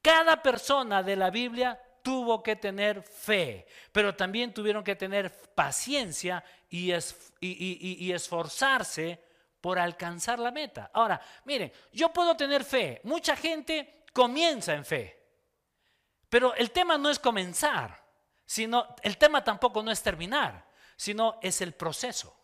Cada 0.02 0.42
persona 0.42 1.04
de 1.04 1.16
la 1.16 1.30
Biblia 1.30 1.80
tuvo 2.02 2.42
que 2.42 2.56
tener 2.56 3.04
fe, 3.04 3.68
pero 3.92 4.16
también 4.16 4.52
tuvieron 4.52 4.84
que 4.84 4.96
tener 4.96 5.32
paciencia 5.54 6.44
y, 6.72 6.92
y, 7.40 8.12
esforzarse 8.12 9.24
por 9.62 9.78
alcanzar 9.78 10.40
la 10.40 10.50
meta. 10.50 10.90
Ahora, 10.92 11.22
miren, 11.46 11.72
yo 11.92 12.12
puedo 12.12 12.36
tener 12.36 12.64
fe. 12.64 13.00
Mucha 13.04 13.36
gente 13.36 14.06
comienza 14.12 14.74
en 14.74 14.86
fe, 14.86 15.24
pero 16.32 16.56
el 16.56 16.72
tema 16.72 16.98
no 16.98 17.12
es 17.12 17.20
comenzar, 17.20 18.04
sino 18.44 18.96
el 19.04 19.20
tema 19.20 19.44
tampoco 19.44 19.84
no 19.84 19.92
es 19.92 20.02
terminar, 20.02 20.73
sino 20.96 21.40
es 21.42 21.62
el 21.62 21.74
proceso. 21.74 22.36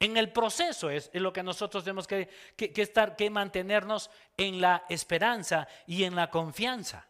En 0.00 0.16
el 0.16 0.32
proceso 0.32 0.90
es, 0.90 1.10
lo 1.12 1.32
que 1.32 1.42
nosotros 1.42 1.82
tenemos 1.82 2.06
que, 2.06 2.28
estar, 2.56 3.16
que 3.16 3.30
mantenernos 3.30 4.10
en 4.36 4.60
la 4.60 4.84
esperanza 4.88 5.66
y 5.86 6.04
en 6.04 6.14
la 6.14 6.30
confianza. 6.30 7.08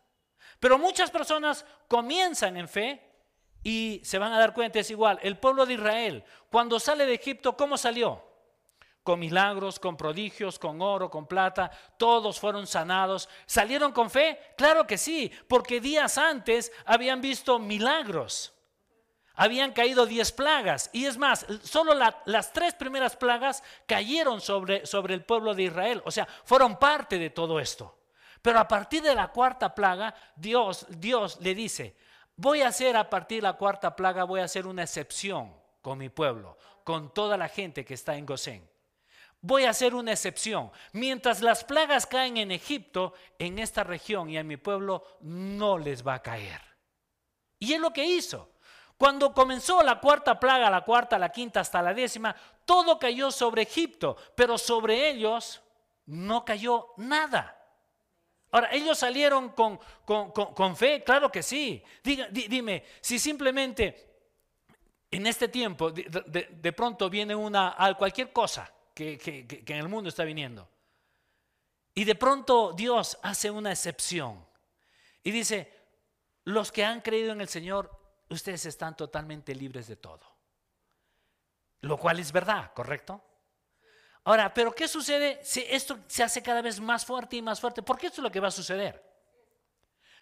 Pero 0.59 0.79
muchas 0.79 1.11
personas 1.11 1.67
comienzan 1.87 2.57
en 2.57 2.69
fe 2.69 3.09
y 3.63 4.01
se 4.05 4.19
van 4.19 4.33
a 4.33 4.39
dar 4.39 4.55
cuenta, 4.55 4.79
es 4.79 4.91
igual, 4.91 5.19
el 5.23 5.37
pueblo 5.37 5.67
de 5.67 5.75
Israel, 5.75 6.25
cuando 6.51 6.81
sale 6.81 7.05
de 7.05 7.15
Egipto, 7.15 7.57
¿cómo 7.57 7.77
salió? 7.77 8.25
Con 9.03 9.21
milagros, 9.21 9.79
con 9.79 9.97
prodigios, 9.97 10.59
con 10.59 10.81
oro, 10.81 11.11
con 11.11 11.27
plata, 11.27 11.71
todos 11.99 12.41
fueron 12.41 12.67
sanados. 12.67 13.29
¿Salieron 13.47 13.93
con 13.93 14.11
fe? 14.11 14.39
Claro 14.57 14.87
que 14.87 14.99
sí, 14.99 15.31
porque 15.47 15.81
días 15.81 16.19
antes 16.19 16.73
habían 16.85 17.21
visto 17.21 17.59
milagros. 17.59 18.58
Habían 19.41 19.73
caído 19.73 20.05
diez 20.05 20.33
plagas. 20.33 20.91
Y 20.93 21.07
es 21.07 21.17
más, 21.17 21.47
solo 21.63 21.95
las 21.95 22.53
tres 22.53 22.75
primeras 22.75 23.15
plagas 23.15 23.63
cayeron 23.87 24.41
sobre, 24.41 24.85
sobre 24.85 25.15
el 25.15 25.25
pueblo 25.25 25.55
de 25.55 25.63
Israel. 25.63 26.03
O 26.05 26.11
sea, 26.11 26.27
fueron 26.45 26.77
parte 26.77 27.21
de 27.21 27.31
todo 27.31 27.61
esto. 27.61 27.97
Pero 28.43 28.59
a 28.59 28.67
partir 28.67 29.01
de 29.01 29.15
la 29.15 29.29
cuarta 29.29 29.73
plaga, 29.77 30.13
Dios, 30.35 30.87
Dios 30.89 31.39
le 31.41 31.55
dice, 31.55 31.97
voy 32.35 32.63
a 32.63 32.69
hacer 32.69 32.97
a 32.97 33.09
partir 33.09 33.39
de 33.39 33.43
la 33.43 33.53
cuarta 33.53 33.95
plaga, 33.95 34.25
voy 34.25 34.41
a 34.41 34.45
hacer 34.45 34.67
una 34.67 34.83
excepción 34.83 35.55
con 35.83 35.99
mi 35.99 36.09
pueblo, 36.09 36.59
con 36.83 37.15
toda 37.15 37.37
la 37.37 37.49
gente 37.49 37.85
que 37.85 37.95
está 37.95 38.17
en 38.17 38.27
Gosén. 38.27 38.69
Voy 39.41 39.67
a 39.67 39.71
hacer 39.71 39.95
una 39.95 40.11
excepción. 40.11 40.73
Mientras 40.93 41.43
las 41.43 41.63
plagas 41.63 42.07
caen 42.07 42.39
en 42.39 42.51
Egipto, 42.51 43.15
en 43.39 43.61
esta 43.61 43.85
región 43.85 44.31
y 44.31 44.37
en 44.37 44.49
mi 44.49 44.57
pueblo 44.57 45.05
no 45.21 45.79
les 45.79 46.05
va 46.05 46.15
a 46.15 46.23
caer. 46.23 46.61
Y 47.61 47.73
es 47.73 47.81
lo 47.81 47.93
que 47.93 48.05
hizo. 48.05 48.51
Cuando 48.99 49.33
comenzó 49.33 49.81
la 49.83 50.01
cuarta 50.01 50.39
plaga, 50.39 50.69
la 50.69 50.85
cuarta, 50.85 51.19
la 51.19 51.31
quinta 51.31 51.61
hasta 51.61 51.81
la 51.81 51.95
décima, 51.95 52.35
todo 52.65 52.99
cayó 52.99 53.31
sobre 53.31 53.63
Egipto, 53.63 54.17
pero 54.35 54.59
sobre 54.59 55.09
ellos 55.09 55.63
no 56.07 56.45
cayó 56.45 56.95
nada. 56.97 57.55
Ahora, 58.51 58.71
¿ellos 58.73 58.99
salieron 58.99 59.51
con, 59.51 59.79
con, 60.05 60.77
fe? 60.77 61.05
Claro 61.05 61.31
que 61.31 61.45
sí. 61.45 61.83
dime, 62.03 62.85
si 63.01 63.21
simplemente 63.21 64.07
en 65.11 65.27
este 65.27 65.49
tiempo 65.49 65.93
de, 65.93 66.73
pronto 66.73 67.09
viene 67.09 67.37
una, 67.37 67.77
cualquier 67.97 68.33
cosa 68.33 68.71
que, 68.93 69.17
que 69.17 69.73
en 69.73 69.79
el 69.79 69.89
mundo 69.89 70.09
está 70.09 70.25
viniendo, 70.25 70.69
y 71.95 72.05
de 72.05 72.15
pronto 72.15 72.73
Dios 72.73 73.17
hace 73.23 73.51
una 73.51 73.71
excepción 73.71 74.45
y 75.23 75.31
dice, 75.31 75.73
los 76.45 76.73
que 76.73 76.85
han 76.85 77.01
creído 77.01 77.33
en 77.33 77.41
el 77.41 77.49
Señor, 77.49 77.98
ustedes 78.31 78.67
están 78.67 78.97
totalmente 78.97 79.55
libres 79.55 79.87
de 79.87 79.97
todo. 79.97 80.21
Lo 81.81 81.97
cual 81.97 82.19
es 82.19 82.33
verdad, 82.33 82.73
¿correcto? 82.75 83.23
Ahora, 84.25 84.53
¿pero 84.53 84.75
qué 84.75 84.89
sucede 84.89 85.41
si 85.43 85.65
esto 85.69 86.01
se 86.07 86.23
hace 86.23 86.43
cada 86.43 86.61
vez 86.61 86.81
más 86.81 87.07
fuerte 87.07 87.37
y 87.37 87.43
más 87.43 87.61
fuerte? 87.61 87.83
Porque 87.83 88.09
esto 88.09 88.21
es 88.21 88.25
lo 88.25 88.31
que 88.31 88.41
va 88.41 88.49
a 88.49 88.53
suceder. 88.53 89.03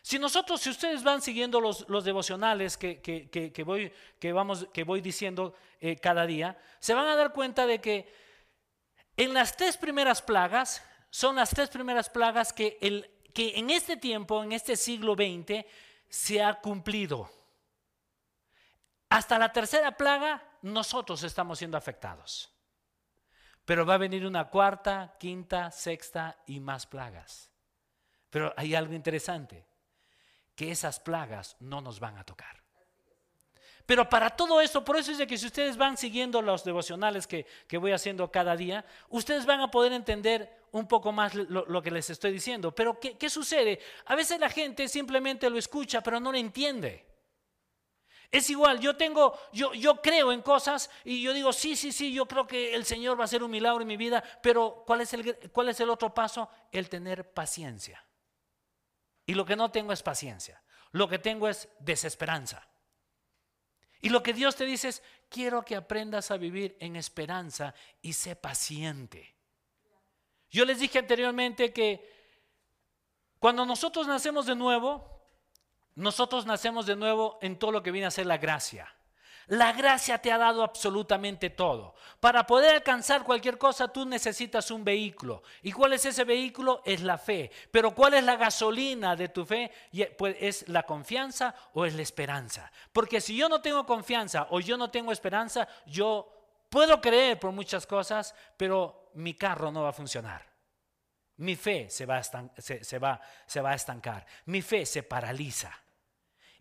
Si 0.03 0.19
nosotros, 0.21 0.61
si 0.61 0.71
ustedes 0.71 1.03
van 1.03 1.21
siguiendo 1.21 1.61
los, 1.61 2.05
devocionales 2.05 2.77
que, 2.77 3.01
que, 3.01 3.63
voy, 3.65 3.93
que, 4.21 4.33
vamos, 4.33 4.69
que 4.73 4.85
voy 4.85 5.01
diciendo 5.01 5.55
eh, 5.81 5.97
cada 5.97 6.27
día, 6.27 6.57
se 6.79 6.95
van 6.95 7.09
a 7.09 7.17
dar 7.17 7.33
cuenta 7.33 7.67
de 7.67 7.81
que 7.81 8.13
en 9.17 9.35
las 9.35 9.57
tres 9.57 9.77
primeras 9.77 10.23
plagas, 10.23 10.83
son 11.11 11.37
las 11.37 11.51
tres 11.51 11.71
primeras 11.71 12.09
plagas 12.09 12.53
que, 12.53 12.79
el, 12.81 13.11
que 13.35 13.59
en 13.59 13.71
este 13.71 13.97
tiempo, 13.97 14.45
en 14.45 14.53
este 14.53 14.77
siglo 14.77 15.15
XX, 15.15 15.65
se 16.09 16.43
ha 16.43 16.55
cumplido. 16.61 17.29
Hasta 19.17 19.39
la 19.39 19.51
tercera 19.51 19.97
plaga, 19.97 20.43
nosotros 20.61 21.23
estamos 21.23 21.57
siendo 21.57 21.79
afectados. 21.79 22.53
Pero 23.65 23.87
va 23.87 23.95
a 23.95 23.97
venir 23.99 24.27
una 24.27 24.51
cuarta, 24.51 25.17
quinta, 25.19 25.71
sexta 25.71 26.37
y 26.47 26.61
más 26.61 26.85
plagas. 26.85 27.51
Pero 28.29 28.53
hay 28.59 28.75
algo 28.75 28.93
interesante, 28.93 29.65
que 30.55 30.71
esas 30.71 31.01
plagas 31.01 31.57
no 31.61 31.81
nos 31.81 31.99
van 31.99 32.19
a 32.19 32.25
tocar. 32.25 32.63
Pero 33.87 34.07
para 34.07 34.29
todo 34.29 34.61
eso, 34.61 34.85
por 34.85 34.99
eso 34.99 35.13
es 35.13 35.17
de 35.17 35.27
que 35.27 35.39
si 35.39 35.47
ustedes 35.47 35.79
van 35.79 35.97
siguiendo 35.97 36.43
los 36.43 36.63
devocionales 36.63 37.27
que, 37.27 37.47
voy 37.79 37.93
haciendo 37.93 38.31
cada 38.31 38.55
día, 38.55 38.85
ustedes 39.09 39.47
van 39.47 39.61
a 39.63 39.71
poder 39.71 39.95
entender 39.95 40.67
un 40.73 40.87
poco 40.87 41.11
más 41.11 41.35
lo, 41.35 41.83
que 41.83 41.91
les 41.91 42.11
estoy 42.11 42.33
diciendo. 42.33 42.75
Pero 42.75 43.01
¿qué, 43.01 43.17
¿qué, 43.17 43.31
sucede? 43.31 43.81
A 44.05 44.15
veces 44.15 44.39
la 44.39 44.51
gente 44.51 44.87
simplemente 44.89 45.49
lo 45.49 45.57
escucha, 45.57 46.03
pero 46.03 46.21
no 46.21 46.33
lo 46.33 46.37
entiende. 46.37 47.16
Es 48.31 48.51
igual, 48.51 48.81
yo 48.81 48.97
tengo, 48.97 49.39
yo, 49.53 49.73
yo 49.75 50.03
creo 50.03 50.33
en 50.33 50.43
cosas 50.43 50.91
y 51.05 51.23
yo 51.23 51.33
digo, 51.33 51.53
sí, 51.53 51.77
sí, 51.77 51.93
sí, 51.93 52.13
yo 52.13 52.27
creo 52.27 52.47
que 52.47 52.75
el 52.75 52.85
Señor 52.85 53.19
va 53.19 53.23
a 53.23 53.25
hacer 53.27 53.43
un 53.43 53.51
milagro 53.51 53.83
en 53.83 53.89
mi 53.89 53.97
vida, 53.97 54.23
pero 54.43 54.83
¿cuál 54.87 55.03
es 55.03 55.13
el, 55.15 55.51
cuál 55.51 55.69
es 55.69 55.81
el 55.81 55.91
otro 55.91 56.13
paso? 56.13 56.49
El 56.73 56.89
tener 56.89 57.33
paciencia. 57.33 58.05
Y 59.25 59.35
lo 59.35 59.45
que 59.45 59.57
no 59.57 59.71
tengo 59.71 59.93
es 59.93 60.03
paciencia, 60.03 60.63
lo 60.93 61.09
que 61.09 61.19
tengo 61.19 61.49
es 61.49 61.69
desesperanza. 61.79 62.67
Y 64.01 64.09
lo 64.09 64.23
que 64.23 64.33
Dios 64.33 64.57
te 64.57 64.67
dice 64.67 64.89
es, 64.89 65.03
quiero 65.29 65.65
que 65.65 65.77
aprendas 65.77 66.31
a 66.31 66.37
vivir 66.37 66.77
en 66.81 66.97
esperanza 66.97 67.75
y 68.03 68.13
sé 68.13 68.37
paciente. 68.37 69.35
Yo 70.51 70.65
les 70.65 70.79
dije 70.79 70.99
anteriormente 70.99 71.73
que 71.73 72.15
cuando 73.39 73.67
nosotros 73.67 74.07
nacemos 74.07 74.47
de 74.47 74.55
nuevo, 74.55 75.16
nosotros 75.97 76.47
nacemos 76.47 76.87
de 76.87 76.95
nuevo 76.95 77.39
en 77.43 77.59
todo 77.59 77.73
lo 77.73 77.83
que 77.83 77.91
viene 77.91 78.07
a 78.07 78.11
ser 78.11 78.27
la 78.27 78.39
gracia. 78.39 78.93
La 79.49 79.73
gracia 79.73 80.19
te 80.19 80.33
ha 80.33 80.39
dado 80.39 80.63
absolutamente 80.65 81.51
todo. 81.51 81.95
Para 82.19 82.47
poder 82.47 82.75
alcanzar 82.75 83.23
cualquier 83.23 83.57
cosa 83.59 83.89
tú 83.89 84.05
necesitas 84.05 84.71
un 84.73 84.85
vehículo. 84.85 85.43
¿Y 85.63 85.71
cuál 85.71 85.93
es 85.93 86.05
ese 86.05 86.25
vehículo? 86.25 86.83
Es 86.85 87.01
la 87.01 87.17
fe. 87.17 87.51
Pero 87.71 87.95
¿cuál 87.95 88.15
es 88.15 88.25
la 88.25 88.37
gasolina 88.37 89.15
de 89.15 89.29
tu 89.29 89.47
fe? 89.47 89.71
Pues 90.19 90.37
es 90.41 90.69
la 90.69 90.83
confianza 90.83 91.55
o 91.75 91.87
es 91.87 91.95
la 91.95 92.03
esperanza. 92.03 92.71
Porque 92.93 93.21
si 93.21 93.37
yo 93.37 93.49
no 93.49 93.63
tengo 93.63 93.87
confianza 93.87 94.49
o 94.51 94.59
yo 94.59 94.77
no 94.77 94.91
tengo 94.91 95.13
esperanza, 95.13 95.69
yo 95.87 96.29
puedo 96.69 97.01
creer 97.01 97.39
por 97.39 97.53
muchas 97.53 97.87
cosas, 97.87 98.35
pero 98.57 99.11
mi 99.15 99.35
carro 99.35 99.71
no 99.71 99.85
va 99.85 99.91
a 99.91 99.93
funcionar. 99.93 100.45
Mi 101.37 101.55
fe 101.55 101.89
se 101.89 102.05
va 102.05 102.21
se 102.23 102.99
va, 102.99 103.21
se 103.47 103.61
va 103.61 103.71
a 103.71 103.75
estancar. 103.75 104.27
Mi 104.47 104.61
fe 104.61 104.85
se 104.85 105.05
paraliza. 105.05 105.86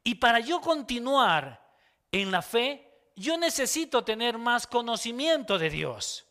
Y 0.05 0.15
para 0.15 0.39
yo 0.39 0.61
continuar 0.61 1.67
en 2.11 2.31
la 2.31 2.43
fe, 2.43 3.09
yo 3.15 3.37
necesito 3.37 4.03
tener 4.03 4.37
más 4.37 4.67
conocimiento 4.67 5.57
de 5.57 5.71
Dios. 5.71 6.27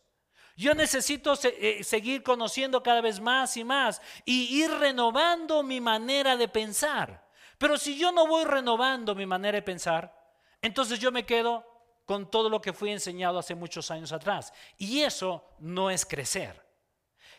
Yo 0.55 0.73
necesito 0.73 1.37
eh, 1.43 1.83
seguir 1.83 2.23
conociendo 2.23 2.81
cada 2.81 3.01
vez 3.01 3.19
más 3.19 3.57
y 3.57 3.65
más 3.65 4.01
y 4.23 4.63
ir 4.63 4.71
renovando 4.71 5.61
mi 5.61 5.81
manera 5.81 6.37
de 6.37 6.47
pensar. 6.47 7.29
Pero 7.57 7.77
si 7.77 7.97
yo 7.97 8.13
no 8.13 8.27
voy 8.27 8.45
renovando 8.45 9.13
mi 9.13 9.25
manera 9.25 9.57
de 9.57 9.61
pensar, 9.61 10.15
entonces 10.61 10.97
yo 10.97 11.11
me 11.11 11.25
quedo 11.25 11.65
con 12.05 12.31
todo 12.31 12.49
lo 12.49 12.61
que 12.61 12.71
fui 12.71 12.91
enseñado 12.91 13.39
hace 13.39 13.55
muchos 13.55 13.91
años 13.91 14.13
atrás. 14.13 14.53
Y 14.77 15.01
eso 15.01 15.43
no 15.59 15.89
es 15.89 16.05
crecer. 16.05 16.65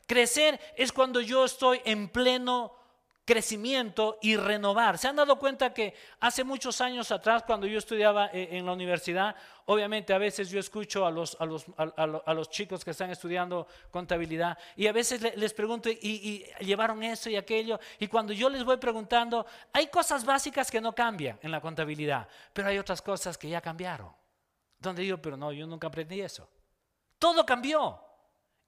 Crecer 0.07 0.61
es 0.77 0.93
cuando 0.93 1.23
yo 1.23 1.47
estoy 1.47 1.81
en 1.87 2.11
pleno 2.11 2.77
crecimiento 3.27 4.19
y 4.23 4.37
renovar. 4.37 4.97
¿Se 4.97 5.09
han 5.09 5.17
dado 5.17 5.37
cuenta 5.39 5.75
que 5.75 5.95
hace 6.21 6.45
muchos 6.45 6.81
años 6.81 7.11
atrás, 7.11 7.43
cuando 7.43 7.67
yo 7.67 7.77
estudiaba 7.77 8.31
eh, 8.33 8.51
en 8.53 8.65
la 8.65 8.73
universidad, 8.73 9.35
obviamente 9.67 10.15
a 10.15 10.19
veces 10.19 10.49
yo 10.49 10.61
escucho 10.61 11.05
a 11.05 11.11
los, 11.11 11.37
a 11.41 11.45
los, 11.45 11.67
a, 11.77 12.35
los 12.35 12.49
chicos 12.49 12.85
que 12.85 12.93
están 12.93 13.11
estudiando 13.11 13.67
contabilidad 13.91 14.57
y 14.77 14.87
a 14.87 14.93
veces 14.93 15.37
les 15.37 15.53
pregunto, 15.53 15.91
¿y, 15.91 15.99
¿y, 16.01 16.65
llevaron 16.65 17.03
eso 17.03 17.29
y 17.29 17.35
aquello? 17.35 17.81
Y 17.99 18.07
cuando 18.07 18.33
yo 18.33 18.49
les 18.49 18.63
voy 18.63 18.77
preguntando, 18.77 19.45
hay 19.73 19.89
cosas 19.89 20.25
básicas 20.25 20.71
que 20.71 20.81
no 20.81 20.95
cambian 20.95 21.39
en 21.43 21.51
la 21.51 21.61
contabilidad, 21.61 22.29
pero 22.53 22.69
hay 22.69 22.79
otras 22.79 23.03
cosas 23.03 23.37
que 23.37 23.49
ya 23.49 23.61
cambiaron. 23.61 24.13
Donde 24.79 25.03
digo, 25.03 25.19
pero 25.19 25.37
no, 25.37 25.51
yo 25.51 25.67
nunca 25.67 25.89
aprendí 25.89 26.21
eso. 26.21 26.49
Todo 27.19 27.45
cambió. 27.45 28.01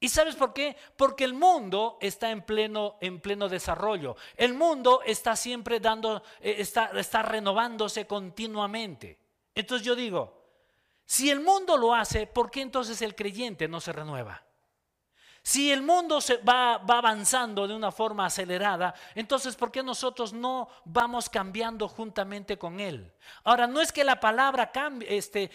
¿Y 0.00 0.08
sabes 0.08 0.36
por 0.36 0.52
qué? 0.52 0.76
Porque 0.96 1.24
el 1.24 1.34
mundo 1.34 1.98
está 2.00 2.30
en 2.30 2.42
pleno, 2.42 2.96
en 3.00 3.20
pleno 3.20 3.48
desarrollo. 3.48 4.16
El 4.36 4.54
mundo 4.54 5.02
está 5.04 5.34
siempre 5.34 5.80
dando, 5.80 6.22
eh, 6.40 6.56
está, 6.58 6.92
está 6.94 7.22
renovándose 7.22 8.06
continuamente. 8.06 9.18
Entonces 9.54 9.84
yo 9.84 9.96
digo, 9.96 10.38
Si 11.10 11.30
el 11.30 11.40
mundo 11.40 11.78
lo 11.78 11.94
hace, 11.94 12.26
¿por 12.26 12.50
qué 12.50 12.60
entonces 12.60 13.00
el 13.00 13.14
creyente 13.14 13.66
no 13.66 13.80
se 13.80 13.92
renueva? 13.92 14.42
Si 15.48 15.72
el 15.72 15.80
mundo 15.80 16.20
se 16.20 16.36
va, 16.36 16.76
va, 16.76 16.98
avanzando 16.98 17.66
de 17.66 17.74
una 17.74 17.90
forma 17.90 18.26
acelerada, 18.26 18.94
entonces 19.14 19.56
¿por 19.56 19.72
qué 19.72 19.82
nosotros 19.82 20.34
no 20.34 20.68
vamos 20.84 21.30
cambiando 21.30 21.88
juntamente 21.88 22.58
con 22.58 22.80
él? 22.80 23.10
Ahora, 23.44 23.66
no 23.66 23.80
es 23.80 23.90
que 23.90 24.04
la 24.04 24.20
palabra 24.20 24.70
cambie, 24.70 25.16
este, 25.16 25.50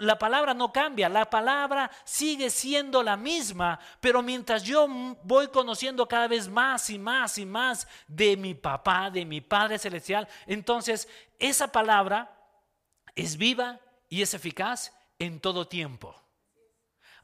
la 0.00 0.18
palabra 0.18 0.52
no 0.52 0.72
cambia, 0.72 1.08
la 1.08 1.30
palabra 1.30 1.88
sigue 2.02 2.50
siendo 2.50 3.04
la 3.04 3.16
misma, 3.16 3.78
pero 4.00 4.20
mientras 4.20 4.64
yo 4.64 4.88
voy 5.22 5.46
conociendo 5.46 6.08
cada 6.08 6.26
vez 6.26 6.48
más 6.48 6.90
y 6.90 6.98
más 6.98 7.38
y 7.38 7.46
más 7.46 7.86
de 8.08 8.36
mi 8.36 8.54
papá, 8.54 9.10
de 9.10 9.24
mi 9.24 9.42
Padre 9.42 9.78
Celestial, 9.78 10.26
entonces 10.48 11.08
esa 11.38 11.68
palabra 11.68 12.36
es 13.14 13.36
viva 13.36 13.78
y 14.08 14.22
es 14.22 14.34
eficaz 14.34 14.92
en 15.20 15.38
todo 15.38 15.68
tiempo. 15.68 16.25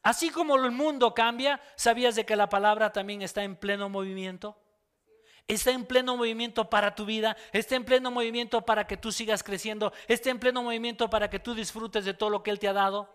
Así 0.03 0.31
como 0.31 0.57
el 0.57 0.71
mundo 0.73 1.15
cambia, 1.15 1.61
¿sabías 1.77 2.17
de 2.17 2.27
que 2.27 2.37
la 2.37 2.49
palabra 2.49 2.93
también 2.93 3.23
está 3.23 3.45
en 3.45 3.57
pleno 3.57 3.89
movimiento? 3.89 4.57
Está 5.47 5.71
en 5.71 5.87
pleno 5.87 6.17
movimiento 6.17 6.71
para 6.71 6.95
tu 6.95 7.05
vida, 7.05 7.37
está 7.53 7.77
en 7.77 7.85
pleno 7.85 8.11
movimiento 8.11 8.63
para 8.65 8.87
que 8.87 8.97
tú 8.97 9.13
sigas 9.13 9.43
creciendo, 9.43 9.93
está 10.09 10.31
en 10.31 10.39
pleno 10.39 10.63
movimiento 10.63 11.11
para 11.11 11.29
que 11.31 11.39
tú 11.39 11.55
disfrutes 11.55 12.05
de 12.05 12.15
todo 12.15 12.31
lo 12.31 12.43
que 12.43 12.51
Él 12.51 12.59
te 12.59 12.69
ha 12.69 12.73
dado. 12.73 13.13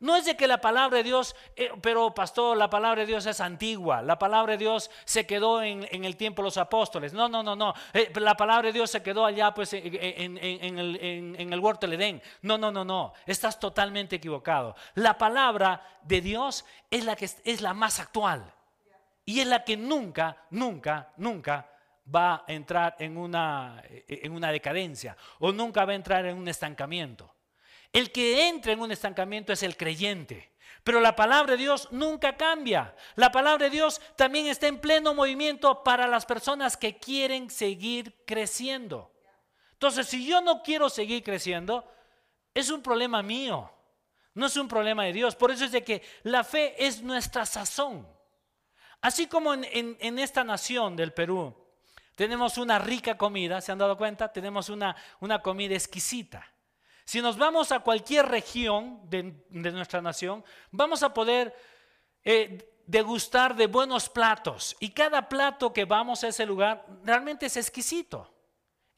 No 0.00 0.14
es 0.14 0.26
de 0.26 0.36
que 0.36 0.46
la 0.46 0.60
palabra 0.60 0.98
de 0.98 1.02
Dios, 1.02 1.34
eh, 1.56 1.70
pero 1.82 2.14
pastor, 2.14 2.56
la 2.56 2.70
palabra 2.70 3.00
de 3.00 3.06
Dios 3.06 3.26
es 3.26 3.40
antigua, 3.40 4.00
la 4.00 4.16
palabra 4.16 4.52
de 4.52 4.58
Dios 4.58 4.92
se 5.04 5.26
quedó 5.26 5.60
en, 5.60 6.04
el 6.04 6.16
tiempo 6.16 6.42
de 6.42 6.46
los 6.46 6.56
apóstoles. 6.56 7.12
No, 7.12 7.28
no, 7.28 7.42
no, 7.42 7.56
no. 7.56 7.74
Eh, 7.92 8.12
la 8.20 8.36
palabra 8.36 8.68
de 8.68 8.72
Dios 8.72 8.92
se 8.92 9.02
quedó 9.02 9.24
allá 9.24 9.52
pues 9.52 9.72
en, 9.72 10.38
el, 10.38 10.98
en 11.36 11.52
el 11.52 11.60
huerto 11.60 11.86
Edén. 11.86 12.22
No, 12.42 12.56
no, 12.56 12.70
no, 12.70 12.84
no. 12.84 13.12
Estás 13.26 13.58
totalmente 13.58 14.16
equivocado. 14.16 14.76
La 14.94 15.18
palabra 15.18 15.82
de 16.02 16.20
Dios 16.20 16.64
es 16.90 17.04
la 17.04 17.16
que 17.16 17.24
es 17.24 17.60
la 17.60 17.74
más 17.74 17.98
actual 17.98 18.54
y 19.24 19.40
es 19.40 19.46
la 19.48 19.64
que 19.64 19.76
nunca, 19.76 20.36
nunca, 20.50 21.12
nunca 21.16 21.68
va 22.14 22.36
a 22.36 22.44
entrar 22.46 22.94
en 23.00 23.16
una, 23.16 23.82
en 24.06 24.32
una 24.32 24.52
decadencia 24.52 25.16
o 25.40 25.52
nunca 25.52 25.84
va 25.84 25.92
a 25.92 25.96
entrar 25.96 26.24
en 26.24 26.38
un 26.38 26.46
estancamiento. 26.46 27.34
El 27.92 28.12
que 28.12 28.48
entra 28.48 28.72
en 28.72 28.80
un 28.80 28.92
estancamiento 28.92 29.52
es 29.52 29.62
el 29.62 29.76
creyente. 29.76 30.52
Pero 30.84 31.00
la 31.00 31.16
palabra 31.16 31.52
de 31.52 31.58
Dios 31.58 31.88
nunca 31.90 32.36
cambia. 32.36 32.94
La 33.14 33.30
palabra 33.30 33.66
de 33.66 33.70
Dios 33.70 34.00
también 34.16 34.46
está 34.46 34.68
en 34.68 34.80
pleno 34.80 35.14
movimiento 35.14 35.82
para 35.82 36.06
las 36.06 36.24
personas 36.24 36.76
que 36.76 36.98
quieren 36.98 37.50
seguir 37.50 38.24
creciendo. 38.26 39.12
Entonces, 39.72 40.06
si 40.08 40.26
yo 40.26 40.40
no 40.40 40.62
quiero 40.62 40.88
seguir 40.88 41.22
creciendo, 41.22 41.90
es 42.54 42.70
un 42.70 42.82
problema 42.82 43.22
mío. 43.22 43.70
No 44.34 44.46
es 44.46 44.56
un 44.56 44.68
problema 44.68 45.04
de 45.04 45.12
Dios. 45.12 45.36
Por 45.36 45.50
eso 45.50 45.64
es 45.64 45.72
de 45.72 45.84
que 45.84 46.02
la 46.22 46.44
fe 46.44 46.74
es 46.86 47.02
nuestra 47.02 47.44
sazón. 47.44 48.06
Así 49.00 49.26
como 49.26 49.54
en, 49.54 50.18
esta 50.18 50.42
nación 50.42 50.96
del 50.96 51.12
Perú, 51.12 51.54
tenemos 52.14 52.58
una 52.58 52.78
rica 52.78 53.16
comida, 53.16 53.60
¿se 53.60 53.70
han 53.70 53.78
dado 53.78 53.96
cuenta? 53.96 54.32
Tenemos 54.32 54.68
una, 54.68 54.96
una 55.20 55.40
comida 55.40 55.74
exquisita. 55.74 56.50
Si 57.08 57.22
nos 57.22 57.38
vamos 57.38 57.72
a 57.72 57.80
cualquier 57.80 58.26
región 58.26 59.00
de, 59.08 59.32
nuestra 59.48 60.02
nación, 60.02 60.44
vamos 60.70 61.02
a 61.02 61.14
poder 61.14 61.56
eh, 62.22 62.82
degustar 62.86 63.56
de 63.56 63.66
buenos 63.66 64.10
platos. 64.10 64.76
Y 64.78 64.90
cada 64.90 65.26
plato 65.26 65.72
que 65.72 65.86
vamos 65.86 66.22
a 66.22 66.28
ese 66.28 66.44
lugar 66.44 66.84
realmente 67.04 67.46
es 67.46 67.56
exquisito. 67.56 68.30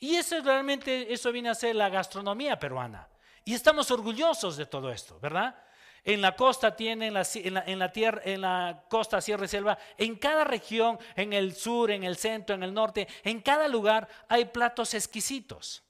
Y 0.01 0.17
eso 0.17 0.41
realmente, 0.41 1.13
eso 1.13 1.31
viene 1.31 1.51
a 1.51 1.55
ser 1.55 1.77
la 1.77 1.89
gastronomía 1.89 2.59
peruana. 2.59 3.09
Y 3.45 3.55
estamos 3.55 3.93
orgullosos 3.93 4.57
de 4.57 4.67
todo 4.67 4.91
esto, 4.91 5.21
¿verdad? 5.21 5.63
En 6.03 6.21
la 6.21 6.35
costa 6.35 6.75
tienen, 6.75 7.17
en 7.17 7.79
la, 7.79 7.93
tierra, 7.93 8.23
en 8.25 8.41
la 8.41 8.87
costa, 8.89 9.21
sierra 9.21 9.45
y 9.45 9.49
selva, 9.49 9.79
en 9.97 10.17
cada 10.17 10.43
región, 10.43 10.99
en 11.15 11.33
el 11.33 11.55
sur, 11.55 11.93
en 11.93 12.03
el 12.03 12.17
centro, 12.17 12.57
en 12.57 12.65
el 12.65 12.75
norte, 12.75 13.07
en 13.23 13.41
cada 13.41 13.69
lugar 13.69 14.09
hay 14.29 14.47
platos 14.47 14.95
exquisitos. 14.95 15.85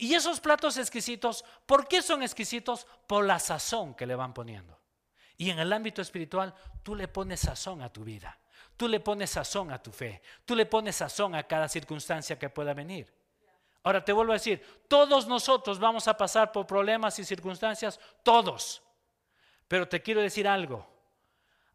Y 0.00 0.14
esos 0.14 0.40
platos 0.40 0.78
exquisitos, 0.78 1.44
¿por 1.66 1.86
qué 1.86 2.00
son 2.00 2.22
exquisitos? 2.22 2.86
Por 3.06 3.26
la 3.26 3.38
sazón 3.38 3.94
que 3.94 4.06
le 4.06 4.14
van 4.14 4.32
poniendo. 4.32 4.80
Y 5.36 5.50
en 5.50 5.58
el 5.58 5.70
ámbito 5.70 6.00
espiritual, 6.00 6.54
tú 6.82 6.94
le 6.94 7.06
pones 7.06 7.40
sazón 7.40 7.82
a 7.82 7.92
tu 7.92 8.02
vida. 8.02 8.38
Tú 8.78 8.88
le 8.88 9.00
pones 9.00 9.28
sazón 9.28 9.70
a 9.70 9.82
tu 9.82 9.92
fe. 9.92 10.22
Tú 10.46 10.56
le 10.56 10.64
pones 10.64 10.96
sazón 10.96 11.34
a 11.34 11.42
cada 11.42 11.68
circunstancia 11.68 12.38
que 12.38 12.48
pueda 12.48 12.72
venir. 12.72 13.12
Ahora 13.82 14.02
te 14.02 14.14
vuelvo 14.14 14.32
a 14.32 14.36
decir, 14.36 14.84
todos 14.88 15.26
nosotros 15.26 15.78
vamos 15.78 16.08
a 16.08 16.16
pasar 16.16 16.50
por 16.50 16.66
problemas 16.66 17.18
y 17.18 17.24
circunstancias, 17.26 18.00
todos. 18.22 18.82
Pero 19.68 19.86
te 19.86 20.00
quiero 20.00 20.22
decir 20.22 20.48
algo. 20.48 20.86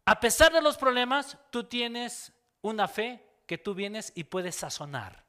A 0.04 0.18
pesar 0.18 0.52
de 0.52 0.62
los 0.62 0.76
problemas, 0.76 1.38
tú 1.50 1.62
tienes 1.62 2.32
una 2.60 2.88
fe 2.88 3.24
que 3.46 3.56
tú 3.56 3.72
vienes 3.72 4.10
y 4.16 4.24
puedes 4.24 4.56
sazonar 4.56 5.24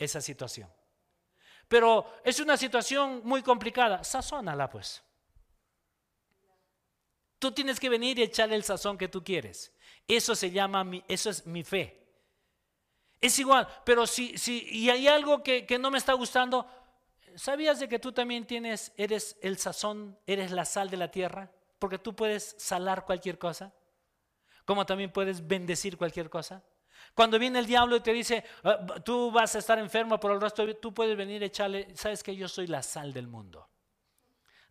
esa 0.00 0.20
situación. 0.20 0.68
Pero 1.68 2.06
es 2.24 2.40
una 2.40 2.56
situación 2.56 3.22
muy 3.24 3.42
complicada. 3.42 4.04
Sazónala 4.04 4.68
pues. 4.68 5.02
Tú 7.38 7.52
tienes 7.52 7.78
que 7.78 7.88
venir 7.88 8.18
y 8.18 8.22
echarle 8.22 8.56
el 8.56 8.64
sazón 8.64 8.96
que 8.96 9.08
tú 9.08 9.22
quieres. 9.22 9.72
Eso 10.06 10.34
se 10.34 10.50
llama, 10.50 10.84
eso 11.08 11.30
es 11.30 11.46
mi 11.46 11.62
fe. 11.62 12.00
Es 13.20 13.38
igual, 13.38 13.66
pero 13.84 14.06
si, 14.06 14.36
si 14.36 14.66
y 14.70 14.90
hay 14.90 15.08
algo 15.08 15.42
que, 15.42 15.64
que 15.64 15.78
no 15.78 15.90
me 15.90 15.98
está 15.98 16.12
gustando, 16.12 16.66
¿sabías 17.36 17.80
de 17.80 17.88
que 17.88 17.98
tú 17.98 18.12
también 18.12 18.46
tienes, 18.46 18.92
eres 18.96 19.36
el 19.40 19.56
sazón, 19.58 20.18
eres 20.26 20.50
la 20.50 20.64
sal 20.64 20.90
de 20.90 20.98
la 20.98 21.10
tierra? 21.10 21.50
Porque 21.78 21.98
tú 21.98 22.14
puedes 22.14 22.54
salar 22.58 23.04
cualquier 23.04 23.38
cosa, 23.38 23.72
como 24.64 24.84
también 24.84 25.12
puedes 25.12 25.46
bendecir 25.46 25.96
cualquier 25.96 26.28
cosa. 26.28 26.62
Cuando 27.14 27.38
viene 27.38 27.58
el 27.58 27.66
diablo 27.66 27.96
y 27.96 28.00
te 28.00 28.12
dice, 28.12 28.44
ah, 28.62 28.86
tú 29.04 29.30
vas 29.30 29.54
a 29.54 29.58
estar 29.58 29.78
enfermo 29.78 30.18
por 30.18 30.32
el 30.32 30.40
resto, 30.40 30.64
tú 30.76 30.94
puedes 30.94 31.16
venir 31.16 31.42
y 31.42 31.46
echarle, 31.46 31.94
sabes 31.96 32.22
que 32.22 32.34
yo 32.34 32.48
soy 32.48 32.66
la 32.66 32.82
sal 32.82 33.12
del 33.12 33.26
mundo. 33.26 33.68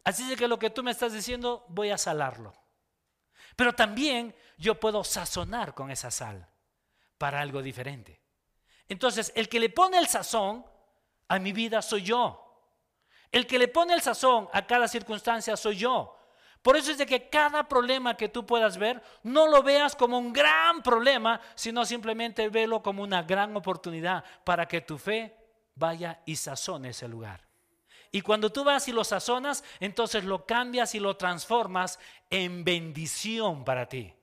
Así 0.03 0.27
de 0.27 0.35
que 0.35 0.47
lo 0.47 0.59
que 0.59 0.69
tú 0.69 0.83
me 0.83 0.91
estás 0.91 1.13
diciendo, 1.13 1.65
voy 1.69 1.91
a 1.91 1.97
salarlo. 1.97 2.53
Pero 3.55 3.73
también 3.73 4.35
yo 4.57 4.79
puedo 4.79 5.03
sazonar 5.03 5.73
con 5.73 5.91
esa 5.91 6.11
sal 6.11 6.47
para 7.17 7.39
algo 7.39 7.61
diferente. 7.61 8.21
Entonces, 8.89 9.31
el 9.35 9.47
que 9.47 9.59
le 9.59 9.69
pone 9.69 9.97
el 9.97 10.07
sazón 10.07 10.65
a 11.27 11.39
mi 11.39 11.53
vida 11.53 11.81
soy 11.81 12.03
yo. 12.03 12.39
El 13.31 13.47
que 13.47 13.57
le 13.57 13.67
pone 13.67 13.93
el 13.93 14.01
sazón 14.01 14.49
a 14.51 14.67
cada 14.67 14.87
circunstancia 14.87 15.55
soy 15.55 15.77
yo. 15.77 16.17
Por 16.63 16.77
eso 16.77 16.91
es 16.91 16.97
de 16.97 17.05
que 17.05 17.29
cada 17.29 17.67
problema 17.67 18.15
que 18.15 18.29
tú 18.29 18.45
puedas 18.45 18.77
ver, 18.77 19.03
no 19.21 19.47
lo 19.47 19.61
veas 19.61 19.97
como 19.97 20.17
un 20.17 20.31
gran 20.31 20.81
problema, 20.81 21.39
sino 21.55 21.83
simplemente 21.83 22.47
velo 22.47 22.81
como 22.81 23.03
una 23.03 23.21
gran 23.21 23.55
oportunidad 23.55 24.23
para 24.45 24.65
que 24.65 24.79
tu 24.79 24.97
fe 24.97 25.35
vaya 25.75 26.21
y 26.25 26.37
sazone 26.37 26.89
ese 26.89 27.09
lugar. 27.09 27.41
Y 28.11 28.21
cuando 28.21 28.49
tú 28.49 28.63
vas 28.63 28.87
y 28.87 28.93
lo 28.93 29.03
sazonas, 29.03 29.63
entonces 29.81 30.23
lo 30.23 30.45
cambias 30.45 30.95
y 30.95 31.01
lo 31.01 31.17
transformas 31.17 31.99
en 32.29 32.63
bendición 32.63 33.65
para 33.65 33.89
ti. 33.89 34.13